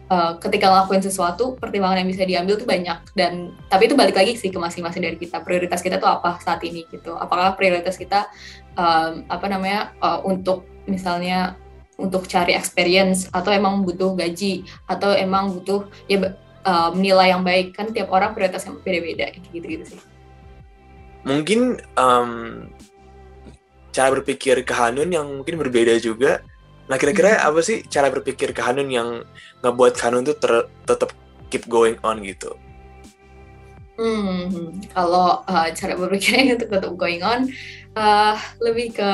uh, 0.09 0.33
ketika 0.41 0.73
ngelakuin 0.73 1.05
sesuatu 1.05 1.61
pertimbangan 1.61 2.01
yang 2.01 2.09
bisa 2.09 2.25
diambil 2.25 2.57
tuh 2.57 2.65
banyak. 2.65 2.99
Dan 3.13 3.53
tapi 3.69 3.93
itu 3.93 3.95
balik 3.95 4.17
lagi 4.17 4.33
sih 4.41 4.49
ke 4.49 4.57
masing-masing 4.57 5.05
dari 5.05 5.21
kita. 5.21 5.45
Prioritas 5.45 5.85
kita 5.85 6.01
tuh 6.01 6.09
apa 6.09 6.41
saat 6.41 6.65
ini 6.65 6.89
gitu. 6.89 7.13
Apakah 7.21 7.53
prioritas 7.55 8.01
kita 8.01 8.33
um, 8.81 9.29
apa 9.29 9.47
namanya 9.47 9.93
uh, 10.01 10.25
untuk 10.25 10.65
misalnya 10.89 11.61
untuk 12.01 12.25
cari 12.25 12.57
experience 12.57 13.29
atau 13.29 13.53
emang 13.53 13.85
butuh 13.85 14.17
gaji 14.17 14.65
atau 14.89 15.13
emang 15.13 15.53
butuh 15.53 15.85
ya 16.09 16.33
um, 16.65 16.97
nilai 16.97 17.37
yang 17.37 17.45
baik. 17.45 17.77
Kan 17.77 17.93
tiap 17.93 18.09
orang 18.09 18.33
prioritas 18.33 18.65
yang 18.65 18.81
beda-beda 18.81 19.29
gitu 19.53 19.67
gitu 19.69 19.85
sih. 19.85 20.01
Mungkin 21.29 21.85
um, 22.01 22.33
cara 23.93 24.09
berpikir 24.17 24.65
ke 24.65 24.73
Hanun 24.73 25.13
yang 25.13 25.29
mungkin 25.29 25.61
berbeda 25.61 26.01
juga 26.01 26.41
Nah, 26.89 26.97
kira-kira 26.97 27.37
hmm. 27.37 27.49
apa 27.53 27.61
sih 27.61 27.85
cara 27.85 28.09
berpikir 28.09 28.57
ke 28.57 28.61
Hanun 28.65 28.89
yang 28.89 29.23
ngebuat 29.61 29.95
Hanun 30.01 30.25
tuh 30.25 30.37
ter- 30.41 30.69
tetap 30.89 31.13
keep 31.53 31.69
going 31.69 32.01
on 32.01 32.25
gitu? 32.25 32.57
Hmm, 33.99 34.79
kalau 34.95 35.43
uh, 35.45 35.69
cara 35.75 35.99
berpikirnya 35.99 36.55
untuk 36.57 36.71
tetap 36.71 36.93
going 36.97 37.21
on, 37.21 37.51
uh, 37.99 38.39
lebih 38.63 38.95
ke 38.95 39.11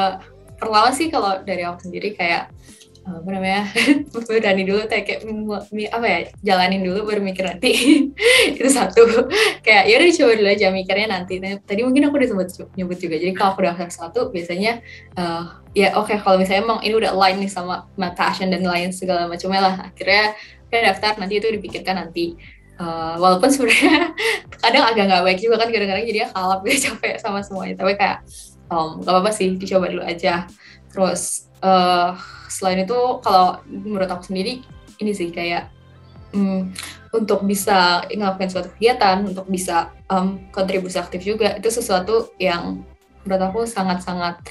pertama 0.60 0.92
sih 0.94 1.10
kalau 1.10 1.40
dari 1.42 1.66
aku 1.66 1.88
sendiri 1.88 2.14
kayak 2.14 2.52
apa 3.04 3.28
namanya? 3.28 3.68
Berani 4.28 4.64
dulu 4.64 4.88
kayak 4.88 5.20
apa 5.92 6.06
ya 6.08 6.18
jalanin 6.40 6.80
dulu 6.80 7.04
baru 7.04 7.20
mikir 7.20 7.44
nanti. 7.44 7.70
Itu 8.56 8.68
satu. 8.72 9.28
Kayak 9.60 9.82
ya 9.92 9.94
udah 10.00 10.08
coba 10.16 10.32
dulu 10.40 10.48
aja 10.48 10.66
mikirnya 10.72 11.08
nanti. 11.12 11.34
Tadi 11.40 11.80
mungkin 11.84 12.08
aku 12.08 12.16
sempat 12.24 12.48
nyebut 12.74 12.96
juga. 12.96 13.20
Jadi 13.20 13.32
kalau 13.36 13.52
aku 13.52 13.60
udah 13.60 13.76
satu 13.92 14.32
biasanya 14.32 14.80
uh, 15.20 15.60
ya 15.76 15.92
oke 16.00 16.08
okay, 16.08 16.16
kalau 16.16 16.40
misalnya 16.40 16.64
emang 16.64 16.80
ini 16.80 16.94
udah 16.96 17.12
align 17.12 17.44
nih 17.44 17.52
sama 17.52 17.84
passion 18.16 18.48
dan 18.48 18.64
lain 18.64 18.88
segala 18.94 19.28
macamnya 19.28 19.60
lah 19.60 19.74
akhirnya 19.92 20.32
kayak 20.72 20.96
daftar 20.96 21.20
nanti 21.20 21.34
itu 21.38 21.48
dipikirkan 21.52 22.00
nanti. 22.00 22.34
Uh, 22.74 23.14
walaupun 23.22 23.54
sebenarnya 23.54 24.10
kadang 24.64 24.82
agak 24.82 25.06
nggak 25.06 25.22
baik 25.22 25.38
juga 25.38 25.62
kan 25.62 25.70
kadang-kadang 25.70 26.10
jadi 26.10 26.26
kalap 26.32 26.60
gitu 26.66 26.90
capek 26.90 27.20
sama 27.20 27.44
semuanya. 27.44 27.78
Tapi 27.78 27.92
kayak 28.00 28.24
um, 28.72 29.04
apa-apa 29.04 29.30
sih 29.30 29.54
dicoba 29.60 29.92
dulu 29.92 30.02
aja. 30.02 30.48
Terus 30.90 31.52
uh, 31.62 32.18
selain 32.54 32.86
itu 32.86 32.98
kalau 33.18 33.58
menurut 33.66 34.06
aku 34.06 34.30
sendiri 34.30 34.62
ini 35.02 35.10
sih 35.10 35.34
kayak 35.34 35.74
hmm, 36.30 36.70
untuk 37.14 37.46
bisa 37.46 38.02
ngelakuin 38.10 38.50
suatu 38.50 38.70
kegiatan, 38.74 39.22
untuk 39.22 39.46
bisa 39.46 39.94
um, 40.10 40.38
kontribusi 40.50 40.98
aktif 40.98 41.22
juga, 41.22 41.54
itu 41.58 41.70
sesuatu 41.70 42.34
yang 42.38 42.82
menurut 43.22 43.42
aku 43.42 43.60
sangat-sangat 43.66 44.42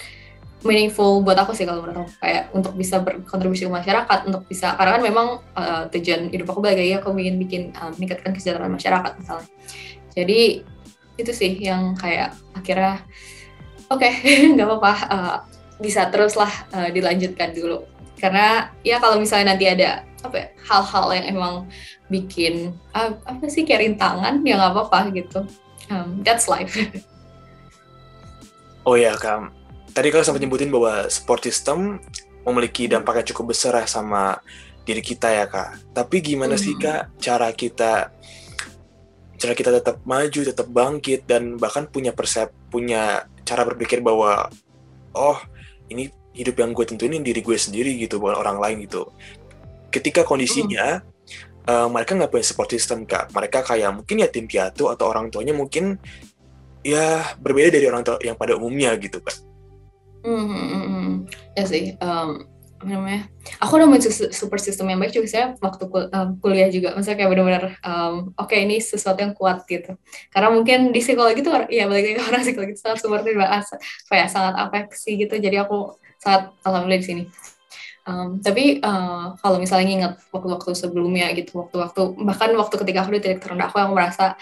meaningful 0.64 1.20
buat 1.20 1.36
aku 1.36 1.52
sih 1.52 1.68
kalau 1.68 1.84
menurut 1.84 2.08
aku. 2.08 2.12
Kayak 2.24 2.44
untuk 2.56 2.74
bisa 2.80 3.04
berkontribusi 3.04 3.68
ke 3.68 3.72
masyarakat 3.72 4.20
untuk 4.32 4.48
bisa 4.48 4.80
karena 4.80 4.92
kan 4.96 5.04
memang 5.04 5.28
uh, 5.60 5.84
tujuan 5.92 6.32
hidup 6.32 6.56
aku 6.56 6.64
lagi 6.64 6.96
aku 6.96 7.12
ingin 7.20 7.36
bikin 7.36 7.62
uh, 7.76 7.92
meningkatkan 8.00 8.32
kesejahteraan 8.32 8.72
masyarakat 8.72 9.12
misalnya. 9.20 9.48
Jadi 10.16 10.64
itu 11.20 11.32
sih 11.36 11.52
yang 11.62 11.94
kayak 11.94 12.34
akhirnya 12.58 13.04
oke 13.92 14.02
okay, 14.02 14.14
nggak 14.56 14.66
apa-apa 14.66 14.94
uh, 15.12 15.38
bisa 15.78 16.08
teruslah 16.10 16.50
uh, 16.74 16.90
dilanjutkan 16.90 17.52
dulu 17.54 17.93
karena 18.24 18.72
ya 18.88 19.04
kalau 19.04 19.20
misalnya 19.20 19.52
nanti 19.52 19.68
ada 19.68 20.08
apa 20.24 20.36
ya, 20.40 20.48
hal-hal 20.64 21.06
yang 21.12 21.26
emang 21.36 21.54
bikin 22.08 22.72
uh, 22.96 23.12
apa 23.28 23.44
sih 23.52 23.68
kayak 23.68 23.84
rintangan 23.84 24.40
ya 24.48 24.56
nggak 24.56 24.72
apa-apa 24.72 25.12
gitu 25.12 25.44
um, 25.92 26.24
that's 26.24 26.48
life 26.48 26.72
oh 28.88 28.96
ya 28.96 29.12
kak 29.20 29.52
tadi 29.92 30.08
kalau 30.08 30.24
sempat 30.24 30.40
nyebutin 30.40 30.72
bahwa 30.72 31.12
support 31.12 31.44
system 31.44 32.00
memiliki 32.48 32.88
dampak 32.88 33.24
yang 33.24 33.28
cukup 33.36 33.56
besar 33.56 33.76
ya 33.80 33.88
sama 33.88 34.40
diri 34.84 35.00
kita 35.00 35.32
ya 35.32 35.46
kak. 35.48 35.96
Tapi 35.96 36.20
gimana 36.20 36.60
hmm. 36.60 36.64
sih 36.64 36.76
kak 36.76 37.16
cara 37.20 37.50
kita 37.56 38.12
cara 39.40 39.54
kita 39.56 39.72
tetap 39.76 40.00
maju, 40.08 40.40
tetap 40.44 40.68
bangkit 40.68 41.28
dan 41.28 41.60
bahkan 41.60 41.88
punya 41.88 42.16
persep 42.16 42.52
punya 42.72 43.28
cara 43.44 43.68
berpikir 43.68 44.00
bahwa 44.00 44.48
oh 45.16 45.40
ini 45.92 46.12
hidup 46.34 46.56
yang 46.60 46.74
gue 46.74 46.86
tentuin 46.86 47.22
diri 47.22 47.42
gue 47.42 47.58
sendiri 47.58 47.94
gitu 47.98 48.18
bukan 48.18 48.38
orang 48.38 48.58
lain 48.58 48.90
gitu. 48.90 49.10
Ketika 49.94 50.26
kondisinya 50.26 51.02
hmm. 51.02 51.70
uh, 51.70 51.88
mereka 51.94 52.18
nggak 52.18 52.30
punya 52.34 52.46
support 52.46 52.70
system 52.74 53.06
kak, 53.06 53.30
mereka 53.32 53.62
kayak 53.62 53.94
mungkin 53.94 54.26
ya 54.26 54.28
tim 54.28 54.50
piatu 54.50 54.90
atau 54.90 55.10
orang 55.10 55.30
tuanya 55.30 55.54
mungkin 55.54 56.02
ya 56.84 57.24
berbeda 57.40 57.80
dari 57.80 57.86
orang 57.88 58.04
tua 58.04 58.20
yang 58.20 58.36
pada 58.36 58.60
umumnya 58.60 58.92
gitu 59.00 59.24
kak 59.24 59.54
Hmm, 60.24 60.48
hmm, 60.48 61.08
ya 61.52 61.64
sih. 61.68 62.00
Um, 62.00 62.48
apa 62.80 62.88
namanya? 63.00 63.22
Aku 63.64 63.76
udah 63.76 63.88
super 64.32 64.60
system 64.60 64.92
yang 64.92 65.00
baik 65.00 65.16
juga 65.16 65.28
saya 65.28 65.46
waktu 65.60 65.84
kul 65.88 66.08
um, 66.12 66.30
kuliah 66.40 66.72
juga. 66.72 66.96
Maksudnya 66.96 67.18
kayak 67.20 67.30
benar-benar 67.32 67.66
um, 67.84 68.32
oke 68.36 68.48
okay, 68.52 68.64
ini 68.64 68.80
sesuatu 68.80 69.20
yang 69.20 69.36
kuat 69.36 69.68
gitu. 69.68 70.00
Karena 70.32 70.48
mungkin 70.52 70.96
di 70.96 71.00
psikologi 71.04 71.44
tuh 71.44 71.68
ya 71.68 71.88
balik 71.92 72.16
lagi 72.16 72.20
orang 72.24 72.44
psikologi 72.44 72.72
itu 72.76 72.82
sangat 72.84 73.04
super 73.04 73.20
bahas 73.24 73.68
apa 73.72 74.16
ya 74.16 74.28
sangat 74.32 74.56
afeksi 74.56 75.12
gitu. 75.16 75.36
Jadi 75.36 75.60
aku 75.60 75.96
sangat 76.24 76.56
alhamdulillah 76.64 77.02
di 77.04 77.08
sini. 77.08 77.24
Um, 78.04 78.40
tapi 78.44 78.84
uh, 78.84 79.36
kalau 79.40 79.60
misalnya 79.60 79.92
ingat 79.92 80.14
waktu-waktu 80.32 80.72
sebelumnya 80.76 81.32
gitu, 81.36 81.60
waktu-waktu 81.60 82.20
bahkan 82.24 82.52
waktu 82.56 82.76
ketika 82.80 83.04
aku 83.04 83.16
di 83.16 83.22
titik 83.24 83.44
terendah 83.44 83.68
aku 83.72 83.80
yang 83.80 83.92
merasa 83.96 84.40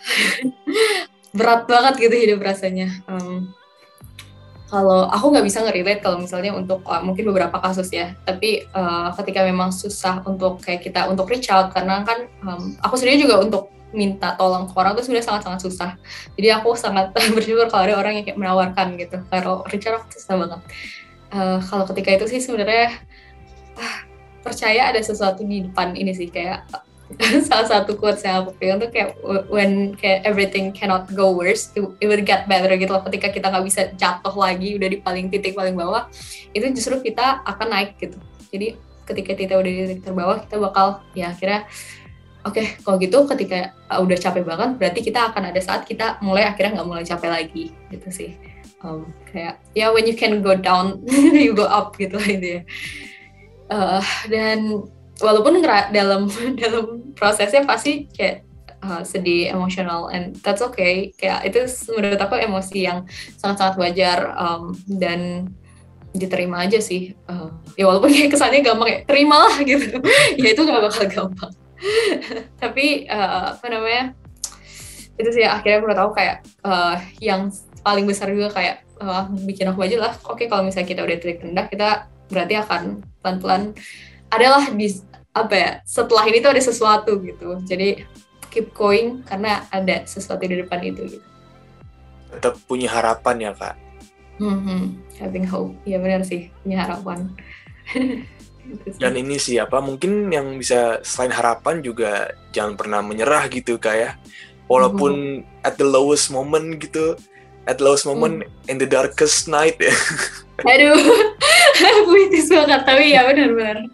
berat 1.36 1.64
banget 1.64 1.94
gitu 1.96 2.16
hidup 2.16 2.40
rasanya. 2.40 2.88
Um, 3.08 3.52
kalau 4.70 5.10
aku 5.10 5.34
nggak 5.34 5.46
bisa 5.50 5.66
ngerelate 5.66 6.00
kalau 6.00 6.22
misalnya 6.22 6.54
untuk 6.54 6.86
uh, 6.86 7.02
mungkin 7.02 7.26
beberapa 7.26 7.58
kasus 7.58 7.90
ya 7.90 8.14
tapi 8.22 8.62
uh, 8.70 9.10
ketika 9.18 9.42
memang 9.42 9.74
susah 9.74 10.22
untuk 10.22 10.62
kayak 10.62 10.86
kita 10.86 11.10
untuk 11.10 11.26
reach 11.26 11.50
out 11.50 11.74
karena 11.74 12.06
kan 12.06 12.30
um, 12.46 12.78
aku 12.78 12.94
sendiri 12.94 13.26
juga 13.26 13.42
untuk 13.42 13.66
minta 13.90 14.38
tolong 14.38 14.70
ke 14.70 14.74
orang 14.78 14.94
itu 14.94 15.06
sebenarnya 15.06 15.26
sangat-sangat 15.26 15.60
susah. 15.66 15.90
Jadi 16.38 16.48
aku 16.54 16.74
sangat 16.78 17.10
bersyukur 17.36 17.66
kalau 17.66 17.90
ada 17.90 17.96
orang 17.98 18.20
yang 18.20 18.24
kayak 18.26 18.38
menawarkan 18.38 18.98
gitu. 18.98 19.18
Kalau 19.30 19.66
reach 19.70 19.86
out 19.90 20.06
susah 20.10 20.34
banget. 20.38 20.60
Uh, 21.30 21.58
kalau 21.62 21.86
ketika 21.94 22.10
itu 22.18 22.26
sih 22.26 22.40
sebenarnya 22.42 22.98
uh, 23.78 23.98
percaya 24.42 24.90
ada 24.90 25.00
sesuatu 25.02 25.42
di 25.42 25.66
depan 25.66 25.94
ini 25.98 26.14
sih. 26.14 26.30
Kayak 26.30 26.66
salah 27.50 27.66
satu 27.66 27.98
quotes 27.98 28.22
yang 28.22 28.46
aku 28.46 28.54
pegang 28.54 28.78
tuh 28.78 28.90
kayak 28.94 29.18
when 29.50 29.98
kayak 29.98 30.22
everything 30.22 30.70
cannot 30.70 31.10
go 31.10 31.34
worse 31.34 31.74
it, 31.74 31.82
it 31.98 32.06
will 32.06 32.22
get 32.22 32.46
better 32.46 32.70
gitu 32.78 32.94
loh. 32.94 33.02
Ketika 33.02 33.34
kita 33.34 33.50
nggak 33.50 33.66
bisa 33.66 33.82
jatuh 33.98 34.34
lagi 34.38 34.78
udah 34.78 34.88
di 34.88 34.98
paling 35.02 35.26
titik 35.26 35.58
paling 35.58 35.74
bawah 35.74 36.06
itu 36.54 36.66
justru 36.70 37.02
kita 37.02 37.42
akan 37.42 37.66
naik 37.74 37.98
gitu. 37.98 38.18
Jadi 38.54 38.78
ketika 39.10 39.32
kita 39.34 39.58
udah 39.58 39.70
di 39.70 39.80
titik 39.90 40.02
terbawah 40.06 40.38
kita 40.46 40.56
bakal 40.62 41.02
ya 41.18 41.34
akhirnya 41.34 41.66
oke 42.44 42.56
okay, 42.56 42.66
kalau 42.80 42.96
gitu 43.00 43.24
ketika 43.28 43.74
uh, 43.90 44.00
udah 44.00 44.16
capek 44.16 44.44
banget 44.44 44.70
berarti 44.80 45.00
kita 45.04 45.32
akan 45.32 45.52
ada 45.52 45.60
saat 45.60 45.84
kita 45.84 46.20
mulai 46.24 46.48
akhirnya 46.48 46.80
nggak 46.80 46.88
mulai 46.88 47.04
capek 47.04 47.30
lagi 47.30 47.64
gitu 47.92 48.08
sih. 48.10 48.30
Um, 48.80 49.12
kayak 49.28 49.60
ya 49.76 49.84
yeah, 49.84 49.88
when 49.92 50.08
you 50.08 50.16
can 50.16 50.40
go 50.40 50.56
down 50.56 51.04
you 51.36 51.52
go 51.52 51.68
up 51.68 52.00
gitu 52.00 52.16
lah 52.16 52.28
itu 52.32 52.48
ya 52.56 52.62
uh, 53.70 54.02
dan 54.26 54.82
walaupun 55.22 55.62
dalam 55.94 56.26
dalam 56.60 57.14
prosesnya 57.14 57.62
pasti 57.64 58.10
kayak 58.10 58.42
uh, 58.82 59.02
sedih 59.06 59.54
emosional 59.54 60.10
and 60.10 60.36
that's 60.42 60.60
okay. 60.60 61.14
Kayak 61.16 61.46
itu 61.48 61.60
menurut 61.94 62.20
aku 62.20 62.36
emosi 62.36 62.78
yang 62.90 63.06
sangat-sangat 63.38 63.76
wajar 63.78 64.18
um, 64.36 64.74
dan 64.88 65.52
diterima 66.10 66.66
aja 66.66 66.82
sih. 66.82 67.14
Uh, 67.30 67.54
ya 67.78 67.86
walaupun 67.86 68.10
kayak 68.10 68.30
kesannya 68.34 68.60
gampang 68.66 68.88
ya 68.90 68.98
terimalah 69.06 69.54
gitu. 69.62 70.02
Ya 70.36 70.48
itu 70.52 70.60
gak 70.66 70.82
bakal 70.82 71.06
gampang 71.06 71.52
tapi 72.62 73.08
uh, 73.08 73.56
apa 73.56 73.66
namanya 73.72 74.12
itu 75.20 75.30
sih 75.36 75.44
akhirnya 75.44 75.84
menurut 75.84 76.00
aku 76.00 76.12
kayak 76.16 76.36
uh, 76.64 76.96
yang 77.20 77.52
paling 77.84 78.04
besar 78.08 78.32
juga 78.32 78.52
kayak 78.52 78.84
uh, 79.00 79.28
bikin 79.44 79.68
aku 79.68 79.84
aja 79.84 79.96
lah. 80.00 80.12
Oke 80.28 80.44
okay, 80.44 80.46
kalau 80.48 80.64
misalnya 80.64 80.88
kita 80.88 81.00
udah 81.04 81.16
titik 81.20 81.44
rendah 81.44 81.66
kita 81.68 81.88
berarti 82.30 82.54
akan 82.56 82.82
pelan-pelan 83.20 83.62
adalah 84.30 84.64
di 84.70 84.88
apa 85.30 85.54
ya 85.54 85.70
setelah 85.86 86.24
ini 86.26 86.38
tuh 86.40 86.50
ada 86.52 86.62
sesuatu 86.62 87.12
gitu. 87.20 87.60
Jadi 87.64 88.04
keep 88.50 88.72
going 88.74 89.22
karena 89.24 89.64
ada 89.70 90.04
sesuatu 90.04 90.42
di 90.44 90.56
depan 90.60 90.80
itu 90.82 91.18
gitu. 91.18 91.28
Tetap 92.30 92.54
punya 92.64 92.88
harapan 92.90 93.50
ya 93.50 93.52
kak? 93.54 93.76
Mm-hmm. 94.40 94.82
having 95.20 95.44
hope. 95.44 95.76
Ya 95.84 96.00
benar 96.00 96.24
sih. 96.24 96.48
Punya 96.64 96.88
harapan 96.88 97.28
dan 98.98 99.12
ini 99.16 99.36
sih 99.36 99.56
apa 99.58 99.78
mungkin 99.78 100.28
yang 100.30 100.58
bisa 100.58 101.00
selain 101.02 101.34
harapan 101.34 101.80
juga 101.80 102.30
jangan 102.54 102.74
pernah 102.74 103.00
menyerah 103.02 103.46
gitu 103.50 103.76
kak 103.76 103.96
ya. 103.96 104.10
Walaupun 104.70 105.42
mm-hmm. 105.42 105.66
at 105.66 105.74
the 105.76 105.86
lowest 105.86 106.30
moment 106.30 106.78
gitu 106.78 107.18
at 107.66 107.78
the 107.78 107.84
lowest 107.84 108.06
moment 108.06 108.46
mm. 108.46 108.70
in 108.70 108.78
the 108.78 108.86
darkest 108.86 109.50
night 109.50 109.76
ya. 109.82 109.94
Aduh. 110.62 110.98
Puitis 112.06 112.52
banget 112.52 112.84
tapi 112.84 113.16
ya 113.16 113.24
benar-benar 113.24 113.88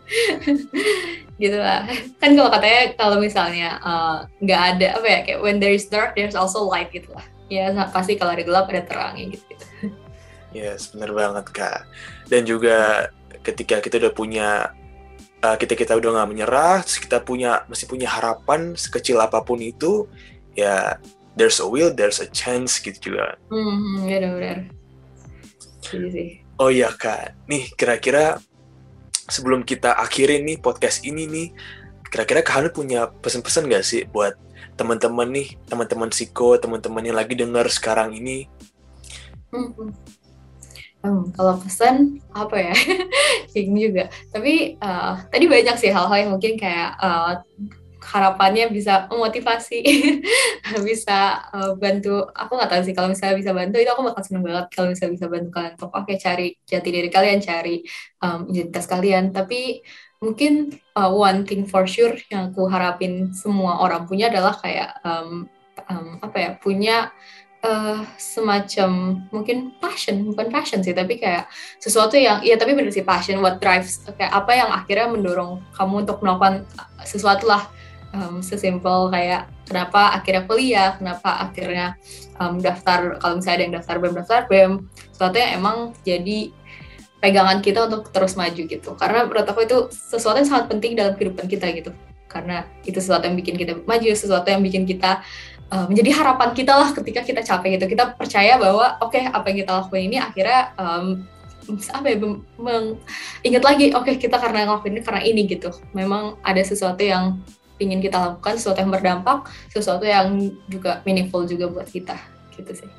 gitu 1.38 1.58
lah. 1.60 1.86
Kan 2.18 2.34
kalau 2.34 2.50
katanya 2.50 2.82
kalau 2.98 3.16
misalnya 3.22 3.68
eh, 3.78 4.16
nggak 4.42 4.60
uh, 4.60 4.68
ada 4.74 4.86
apa 4.98 5.06
ya 5.06 5.20
kayak 5.22 5.40
when 5.44 5.62
there 5.62 5.72
is 5.72 5.86
dark 5.86 6.16
there's 6.18 6.34
also 6.34 6.64
light 6.64 6.90
gitu 6.90 7.08
lah. 7.14 7.24
Ya 7.46 7.70
pasti 7.94 8.18
kalau 8.18 8.34
ada 8.34 8.42
gelap 8.42 8.66
ada 8.66 8.82
terangnya 8.82 9.38
gitu 9.38 9.44
gitu 9.54 9.66
yes 10.56 10.96
benar 10.96 11.12
banget 11.12 11.46
kak. 11.52 11.80
Dan 12.32 12.48
juga 12.48 13.10
ketika 13.44 13.84
kita 13.84 14.00
udah 14.00 14.12
punya 14.16 14.48
uh, 15.44 15.56
kita 15.60 15.76
kita 15.76 15.92
udah 15.94 16.16
nggak 16.16 16.30
menyerah 16.32 16.80
kita 16.82 17.20
punya 17.20 17.62
masih 17.68 17.86
punya 17.86 18.08
harapan 18.08 18.72
sekecil 18.72 19.20
apa 19.20 19.44
pun 19.44 19.60
itu 19.60 20.08
ya 20.56 20.96
there's 21.36 21.60
a 21.60 21.68
will 21.68 21.92
there's 21.92 22.18
a 22.24 22.28
chance 22.32 22.80
gitu 22.80 23.12
juga. 23.12 23.36
Hmm 23.52 24.08
ya 24.08 24.18
benar 24.24 24.58
sih. 25.86 26.42
Oh 26.56 26.72
iya 26.72 26.90
kak. 26.90 27.36
Nih 27.46 27.70
kira-kira 27.76 28.40
sebelum 29.30 29.62
kita 29.62 29.94
akhirin 29.98 30.46
nih 30.46 30.58
podcast 30.58 31.02
ini 31.06 31.26
nih, 31.26 31.48
kira-kira 32.08 32.40
Kak 32.42 32.54
Hanu 32.62 32.68
punya 32.70 33.10
pesan-pesan 33.22 33.66
gak 33.70 33.84
sih 33.84 34.02
buat 34.10 34.38
teman-teman 34.78 35.28
nih, 35.30 35.48
teman-teman 35.66 36.08
psiko, 36.12 36.56
teman-teman 36.56 37.02
yang 37.02 37.16
lagi 37.18 37.34
dengar 37.34 37.66
sekarang 37.68 38.14
ini? 38.14 38.46
Hmm, 39.50 39.72
hmm, 41.04 41.34
kalau 41.36 41.58
pesan 41.60 42.22
apa 42.32 42.56
ya? 42.56 42.74
Ini 43.56 43.80
juga. 43.88 44.04
Tapi 44.32 44.76
uh, 44.80 45.24
tadi 45.28 45.44
banyak 45.48 45.76
sih 45.80 45.90
hal-hal 45.92 46.16
yang 46.16 46.30
mungkin 46.36 46.60
kayak 46.60 46.96
uh, 47.00 47.40
harapannya 48.06 48.70
bisa 48.70 49.10
memotivasi 49.10 49.82
bisa 50.88 51.42
uh, 51.50 51.74
bantu 51.74 52.22
aku 52.30 52.54
nggak 52.54 52.70
tahu 52.70 52.82
sih 52.86 52.94
kalau 52.94 53.10
misalnya 53.10 53.34
bisa 53.34 53.50
bantu 53.50 53.82
itu 53.82 53.90
aku 53.90 54.02
bakal 54.06 54.22
seneng 54.22 54.44
banget 54.46 54.66
kalau 54.70 54.88
misalnya 54.94 55.14
bisa 55.18 55.26
bantu 55.26 55.48
kalian 55.50 55.74
oke 55.74 55.90
okay, 55.90 56.16
cari 56.16 56.46
jati 56.62 56.88
diri 56.94 57.08
kalian 57.10 57.42
cari 57.42 57.82
um, 58.22 58.46
identitas 58.46 58.86
kalian 58.86 59.34
tapi 59.34 59.82
mungkin 60.22 60.70
uh, 60.94 61.10
one 61.10 61.42
thing 61.42 61.66
for 61.66 61.84
sure 61.84 62.14
yang 62.30 62.54
aku 62.54 62.70
harapin 62.70 63.34
semua 63.34 63.82
orang 63.82 64.06
punya 64.06 64.30
adalah 64.30 64.54
kayak 64.54 64.96
um, 65.02 65.50
um, 65.90 66.08
apa 66.22 66.36
ya 66.38 66.50
punya 66.62 67.10
uh, 67.66 68.06
semacam 68.14 69.20
mungkin 69.34 69.74
passion 69.82 70.22
bukan 70.22 70.46
passion 70.54 70.86
sih 70.86 70.94
tapi 70.94 71.18
kayak 71.18 71.50
sesuatu 71.82 72.14
yang 72.14 72.46
iya 72.46 72.54
tapi 72.54 72.78
bener 72.78 72.94
sih 72.94 73.02
passion 73.02 73.42
what 73.42 73.58
drives 73.58 74.06
kayak 74.14 74.30
apa 74.30 74.52
yang 74.54 74.70
akhirnya 74.70 75.10
mendorong 75.10 75.58
kamu 75.74 76.06
untuk 76.06 76.22
melakukan 76.22 76.62
sesuatu 77.02 77.50
lah 77.50 77.66
um, 78.14 78.38
sesimpel 78.40 79.10
kayak 79.10 79.50
kenapa 79.66 80.14
akhirnya 80.14 80.42
kuliah, 80.46 80.90
kenapa 80.96 81.42
akhirnya 81.42 81.98
um, 82.38 82.62
daftar 82.62 83.18
kalau 83.18 83.38
misalnya 83.38 83.56
ada 83.56 83.64
yang 83.64 83.74
daftar 83.74 83.96
BEM 83.98 84.14
daftar 84.14 84.40
BEM, 84.46 84.72
sesuatu 85.12 85.36
yang 85.36 85.50
emang 85.58 85.76
jadi 86.06 86.38
pegangan 87.18 87.58
kita 87.64 87.90
untuk 87.90 88.12
terus 88.12 88.38
maju 88.38 88.62
gitu. 88.62 88.90
Karena 88.94 89.26
menurut 89.26 89.46
aku 89.48 89.66
itu 89.66 89.78
sesuatu 89.90 90.38
yang 90.38 90.48
sangat 90.48 90.66
penting 90.70 90.94
dalam 90.94 91.18
kehidupan 91.18 91.46
kita 91.50 91.68
gitu. 91.74 91.92
karena 92.26 92.68
itu 92.84 92.98
sesuatu 93.00 93.24
yang 93.24 93.38
bikin 93.38 93.56
kita 93.56 93.80
maju 93.86 94.12
sesuatu 94.12 94.50
yang 94.50 94.60
bikin 94.60 94.84
kita 94.84 95.24
uh, 95.70 95.86
menjadi 95.90 96.10
harapan 96.14 96.50
kita 96.54 96.72
lah 96.74 96.90
ketika 96.94 97.20
kita 97.22 97.40
capek 97.42 97.78
gitu. 97.78 97.86
Kita 97.96 98.14
percaya 98.14 98.58
bahwa 98.58 98.98
oke 99.02 99.16
okay, 99.16 99.26
apa 99.26 99.46
yang 99.50 99.58
kita 99.66 99.72
lakuin 99.82 100.04
ini 100.10 100.18
akhirnya 100.20 100.60
um, 100.78 101.26
apa 101.90 102.06
ya 102.06 102.16
ingat 103.42 103.62
lagi 103.66 103.90
oke 103.90 104.06
okay, 104.06 104.14
kita 104.22 104.38
karena 104.38 104.70
ngelakuin 104.70 104.92
ini 104.98 105.02
karena 105.02 105.22
ini 105.22 105.42
gitu. 105.50 105.70
Memang 105.94 106.38
ada 106.46 106.62
sesuatu 106.62 107.02
yang 107.02 107.42
ingin 107.76 108.00
kita 108.00 108.16
lakukan 108.16 108.56
sesuatu 108.56 108.80
yang 108.80 108.92
berdampak 108.92 109.38
sesuatu 109.68 110.06
yang 110.06 110.32
juga 110.70 111.02
meaningful 111.02 111.44
juga 111.44 111.66
buat 111.68 111.88
kita. 111.90 112.16
Gitu 112.54 112.72
sih. 112.84 112.90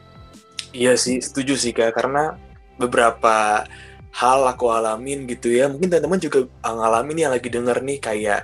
Iya 0.75 0.99
sih 0.99 1.23
setuju 1.23 1.55
sih 1.55 1.71
kak. 1.71 1.95
Karena 1.95 2.35
beberapa 2.75 3.65
hal 4.11 4.39
aku 4.49 4.67
alamin 4.67 5.25
gitu 5.25 5.49
ya. 5.49 5.71
Mungkin 5.71 5.87
teman-teman 5.87 6.19
juga 6.19 6.45
ngalamin 6.61 7.17
yang 7.23 7.31
lagi 7.33 7.47
denger 7.47 7.77
nih 7.81 7.97
kayak 8.03 8.41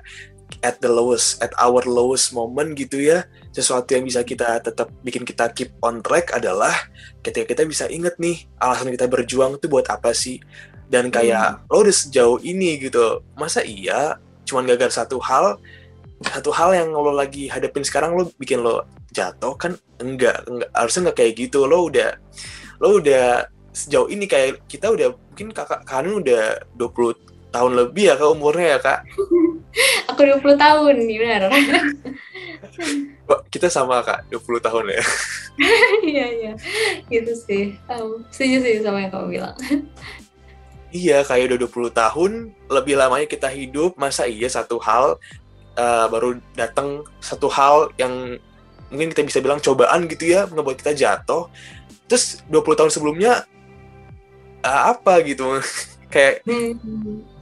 at 0.64 0.80
the 0.80 0.88
lowest 0.88 1.44
at 1.44 1.52
our 1.60 1.84
lowest 1.84 2.32
moment 2.32 2.74
gitu 2.78 3.00
ya. 3.00 3.28
Sesuatu 3.52 3.94
yang 3.94 4.08
bisa 4.08 4.24
kita 4.24 4.64
tetap 4.64 4.90
bikin 5.04 5.28
kita 5.28 5.52
keep 5.52 5.76
on 5.84 6.00
track 6.00 6.32
adalah 6.34 6.74
ketika 7.22 7.54
kita 7.54 7.64
bisa 7.68 7.86
inget 7.92 8.16
nih 8.18 8.48
alasan 8.58 8.90
kita 8.90 9.06
berjuang 9.06 9.60
itu 9.60 9.68
buat 9.68 9.88
apa 9.92 10.16
sih? 10.16 10.40
Dan 10.88 11.10
kayak 11.10 11.68
hmm. 11.68 11.72
lo 11.74 11.78
udah 11.84 11.96
sejauh 11.96 12.40
ini 12.44 12.80
gitu. 12.80 13.22
Masa 13.36 13.66
iya? 13.66 14.18
Cuman 14.48 14.68
gagal 14.70 14.94
satu 14.94 15.20
hal 15.24 15.60
satu 16.24 16.56
hal 16.56 16.72
yang 16.72 16.90
lo 16.96 17.12
lagi 17.12 17.52
hadapin 17.52 17.84
sekarang 17.84 18.16
lo 18.16 18.32
bikin 18.40 18.64
lo 18.64 18.88
jatuh 19.12 19.60
kan 19.60 19.76
enggak, 20.00 20.40
enggak 20.48 20.72
harusnya 20.72 21.10
enggak 21.10 21.18
kayak 21.20 21.34
gitu. 21.36 21.68
Lo 21.68 21.92
udah 21.92 22.16
lo 22.80 23.00
udah 23.04 23.48
sejauh 23.74 24.08
ini 24.08 24.30
kayak 24.30 24.64
kita 24.70 24.94
udah 24.94 25.18
mungkin 25.34 25.50
kakak 25.50 25.82
kanu 25.84 26.22
udah 26.22 26.62
20 26.78 27.18
tahun 27.50 27.72
lebih 27.74 28.14
ya 28.14 28.16
kak 28.18 28.30
umurnya 28.30 28.68
ya 28.78 28.80
kak 28.80 29.00
aku 30.10 30.22
20 30.26 30.44
tahun 30.58 30.96
benar. 31.08 31.42
Kita 33.54 33.68
sama 33.70 34.02
kak 34.06 34.30
20 34.30 34.66
tahun 34.66 34.86
ya? 34.94 35.04
Iya 36.04 36.26
iya. 36.34 36.54
Gitu 37.10 37.34
sih. 37.38 37.64
Um, 37.86 38.26
setuju 38.34 38.58
sih 38.66 38.76
sama 38.82 39.06
yang 39.06 39.14
kamu 39.14 39.38
bilang. 39.40 39.56
Iya, 40.94 41.26
kayak 41.26 41.54
udah 41.54 41.90
20 41.90 41.90
tahun, 41.94 42.32
lebih 42.70 42.98
lamanya 42.98 43.26
kita 43.26 43.50
hidup, 43.50 43.98
masa 43.98 44.30
iya 44.30 44.46
satu 44.46 44.78
hal 44.78 45.18
uh, 45.78 46.06
baru 46.10 46.38
datang 46.54 47.02
satu 47.18 47.50
hal 47.50 47.90
yang 47.98 48.38
mungkin 48.94 49.10
kita 49.10 49.26
bisa 49.26 49.42
bilang 49.42 49.58
cobaan 49.58 50.06
gitu 50.06 50.34
ya, 50.34 50.46
ngebuat 50.50 50.78
kita 50.82 50.94
jatuh. 50.94 51.50
Terus 52.06 52.46
20 52.50 52.78
tahun 52.78 52.92
sebelumnya 52.94 53.46
uh, 54.62 54.94
apa 54.94 55.22
gitu. 55.26 55.62
kayak 56.14 56.46
hmm 56.46 57.33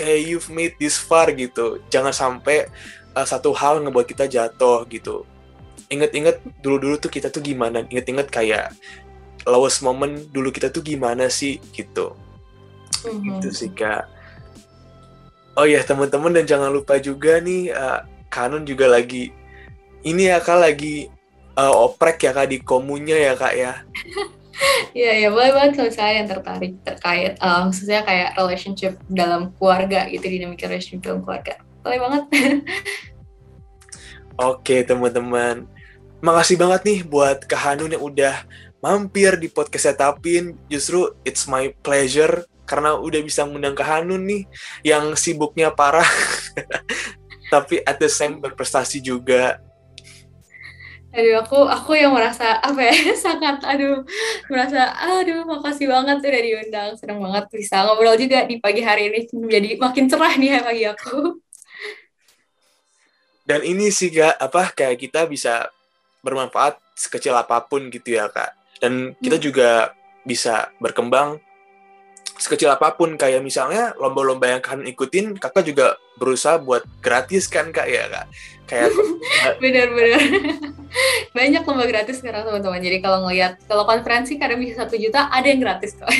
kayak 0.00 0.20
you've 0.24 0.48
made 0.48 0.72
this 0.80 0.96
far 0.96 1.28
gitu. 1.36 1.84
Jangan 1.92 2.16
sampai 2.16 2.72
uh, 3.12 3.26
satu 3.28 3.52
hal 3.52 3.84
ngebuat 3.84 4.08
kita 4.08 4.24
jatuh 4.24 4.88
gitu. 4.88 5.28
Inget-inget 5.92 6.40
dulu-dulu 6.64 6.96
tuh 6.96 7.12
kita 7.12 7.28
tuh 7.28 7.44
gimana. 7.44 7.84
Inget-inget 7.84 8.32
kayak 8.32 8.72
lowest 9.44 9.84
moment 9.84 10.24
dulu 10.32 10.48
kita 10.48 10.72
tuh 10.72 10.80
gimana 10.80 11.28
sih 11.28 11.60
gitu. 11.76 12.16
Mm-hmm. 13.04 13.20
gitu 13.36 13.48
sih 13.52 13.70
kak. 13.72 14.08
Oh 15.60 15.68
ya 15.68 15.84
teman-teman 15.84 16.32
dan 16.32 16.48
jangan 16.48 16.72
lupa 16.72 16.96
juga 16.96 17.36
nih 17.36 17.68
uh, 17.76 18.00
Kanun 18.32 18.64
juga 18.64 18.86
lagi 18.86 19.34
ini 20.06 20.32
ya 20.32 20.40
kak 20.40 20.58
lagi 20.60 21.10
uh, 21.58 21.74
oprek 21.84 22.24
ya 22.24 22.32
kak 22.32 22.48
di 22.48 22.58
komunya 22.62 23.16
ya 23.18 23.32
kak 23.36 23.54
ya 23.58 23.72
Iya, 24.92 25.12
ya 25.26 25.28
boleh 25.32 25.50
banget 25.56 25.72
kalau 25.80 25.92
saya 25.92 26.12
yang 26.20 26.28
tertarik 26.28 26.74
terkait 26.84 27.32
uh, 27.40 27.64
khususnya 27.70 28.04
kayak 28.04 28.36
relationship 28.36 29.00
dalam 29.08 29.54
keluarga 29.56 30.04
gitu, 30.10 30.26
dinamika 30.26 30.68
relationship 30.68 31.06
dalam 31.06 31.20
keluarga. 31.24 31.54
Boleh 31.80 31.98
banget. 31.98 32.24
Oke, 34.40 34.84
teman-teman. 34.84 35.64
Makasih 36.20 36.56
banget 36.60 36.80
nih 36.84 37.00
buat 37.04 37.44
Kak 37.48 37.60
Hanun 37.60 37.92
yang 37.92 38.04
udah 38.04 38.44
mampir 38.84 39.36
di 39.40 39.48
podcast 39.48 39.92
Setapin. 39.92 40.56
Justru 40.68 41.12
it's 41.24 41.48
my 41.48 41.72
pleasure 41.80 42.44
karena 42.68 42.96
udah 42.96 43.20
bisa 43.24 43.44
ngundang 43.44 43.76
Kak 43.76 43.88
Hanun 43.88 44.24
nih 44.24 44.42
yang 44.84 45.16
sibuknya 45.16 45.72
parah. 45.72 46.08
Tapi 47.52 47.82
at 47.82 48.00
the 48.00 48.08
same 48.08 48.40
berprestasi 48.40 49.00
juga 49.00 49.60
Aduh, 51.10 51.42
aku 51.42 51.66
aku 51.66 51.98
yang 51.98 52.14
merasa 52.14 52.62
apa 52.62 52.86
ya 52.86 52.94
sangat 53.26 53.58
aduh 53.66 54.06
merasa 54.46 54.94
aduh 54.94 55.42
makasih 55.42 55.90
banget 55.90 56.22
udah 56.22 56.42
diundang 56.46 56.90
senang 56.94 57.18
banget 57.18 57.50
bisa 57.50 57.82
ngobrol 57.82 58.14
juga 58.14 58.46
di 58.46 58.62
pagi 58.62 58.78
hari 58.78 59.10
ini 59.10 59.26
jadi 59.50 59.74
makin 59.74 60.06
cerah 60.06 60.34
nih 60.38 60.48
ya 60.54 60.60
pagi 60.62 60.84
aku. 60.86 61.42
Dan 63.42 63.66
ini 63.66 63.90
sih 63.90 64.14
gak 64.14 64.38
apa 64.38 64.70
kayak 64.70 65.02
kita 65.02 65.26
bisa 65.26 65.66
bermanfaat 66.22 66.78
sekecil 66.94 67.34
apa 67.34 67.58
pun 67.66 67.90
gitu 67.90 68.14
ya 68.14 68.30
kak. 68.30 68.54
Dan 68.78 69.18
kita 69.18 69.42
hmm. 69.42 69.44
juga 69.50 69.70
bisa 70.22 70.70
berkembang 70.78 71.42
sekecil 72.40 72.72
apa 72.72 72.96
pun 72.96 73.20
kayak 73.20 73.44
misalnya 73.44 73.92
lomba-lomba 74.00 74.48
yang 74.48 74.62
kalian 74.64 74.88
ikutin 74.88 75.36
kakak 75.36 75.68
juga 75.68 75.86
berusaha 76.16 76.56
buat 76.56 76.82
gratis 77.04 77.46
kan 77.46 77.68
kak? 77.68 77.84
Ya 77.84 78.08
kak? 78.08 78.26
Kayak 78.64 78.90
benar-benar 79.62 80.24
banyak 81.36 81.62
lomba 81.62 81.84
gratis 81.84 82.24
sekarang 82.24 82.48
teman-teman. 82.48 82.80
Jadi 82.80 82.98
kalau 83.04 83.28
ngelihat 83.28 83.60
kalau 83.68 83.84
konferensi 83.84 84.40
kadang 84.40 84.64
bisa 84.64 84.82
satu 84.82 84.96
juta 84.96 85.28
ada 85.28 85.44
yang 85.44 85.60
gratis 85.60 85.92
kok. 85.94 86.08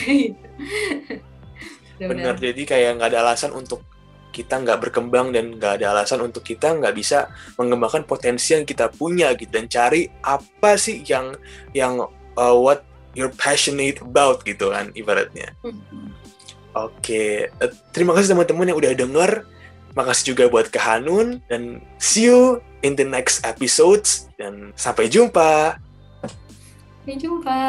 Benar 2.01 2.41
jadi 2.41 2.63
kayak 2.65 2.97
nggak 2.97 3.13
ada 3.13 3.21
alasan 3.29 3.53
untuk 3.53 3.85
kita 4.33 4.57
nggak 4.57 4.89
berkembang 4.89 5.37
dan 5.37 5.53
nggak 5.59 5.83
ada 5.83 5.93
alasan 5.93 6.25
untuk 6.25 6.41
kita 6.41 6.73
nggak 6.73 6.97
bisa 6.97 7.29
mengembangkan 7.61 8.09
potensi 8.09 8.57
yang 8.57 8.65
kita 8.65 8.89
punya 8.89 9.33
gitu. 9.37 9.53
Dan 9.53 9.69
cari 9.69 10.09
apa 10.25 10.81
sih 10.81 11.05
yang 11.05 11.37
yang 11.77 12.01
uh, 12.41 12.57
what 12.57 12.90
you're 13.15 13.33
passionate 13.35 13.99
about 14.03 14.43
gitu 14.47 14.71
kan 14.71 14.95
ibaratnya. 14.95 15.55
Mm-hmm. 15.67 16.07
Oke, 16.71 16.95
okay. 17.03 17.31
uh, 17.59 17.73
terima 17.91 18.15
kasih 18.15 18.35
teman-teman 18.35 18.71
yang 18.71 18.79
udah 18.79 18.93
denger 18.95 19.31
Makasih 19.99 20.35
juga 20.35 20.47
buat 20.47 20.71
Kehanun 20.71 21.43
dan 21.51 21.83
see 21.99 22.31
you 22.31 22.63
in 22.87 22.95
the 22.95 23.03
next 23.03 23.43
episodes 23.43 24.31
dan 24.39 24.71
sampai 24.79 25.11
jumpa. 25.11 25.83
Sampai 27.03 27.17
jumpa. 27.19 27.61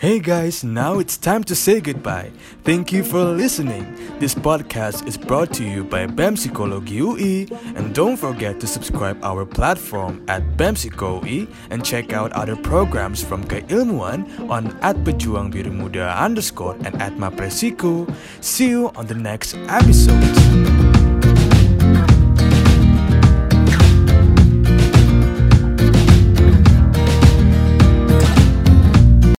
Hey 0.00 0.18
guys, 0.18 0.64
now 0.64 0.98
it's 0.98 1.18
time 1.18 1.44
to 1.44 1.54
say 1.54 1.78
goodbye. 1.78 2.32
Thank 2.64 2.90
you 2.90 3.04
for 3.04 3.22
listening. 3.22 3.84
This 4.18 4.34
podcast 4.34 5.06
is 5.06 5.18
brought 5.18 5.52
to 5.60 5.62
you 5.62 5.84
by 5.84 6.06
BEM 6.06 6.36
Psikologi 6.36 7.04
UI 7.04 7.46
and 7.76 7.94
don't 7.94 8.16
forget 8.16 8.58
to 8.60 8.66
subscribe 8.66 9.22
our 9.22 9.44
platform 9.44 10.24
at 10.26 10.56
BEM 10.56 10.76
UI 10.96 11.46
and 11.68 11.84
check 11.84 12.14
out 12.14 12.32
other 12.32 12.56
programs 12.56 13.22
from 13.22 13.44
Keilmuan 13.44 14.24
on 14.48 14.72
at 14.80 14.96
Pejuang 15.04 15.52
Biru 15.52 15.70
Muda 15.70 16.16
underscore 16.16 16.76
and 16.80 16.96
at 16.96 17.12
Mapresiko. 17.20 18.08
See 18.40 18.70
you 18.70 18.88
on 18.96 19.04
the 19.04 19.14
next 19.14 19.52
episode. 19.68 20.79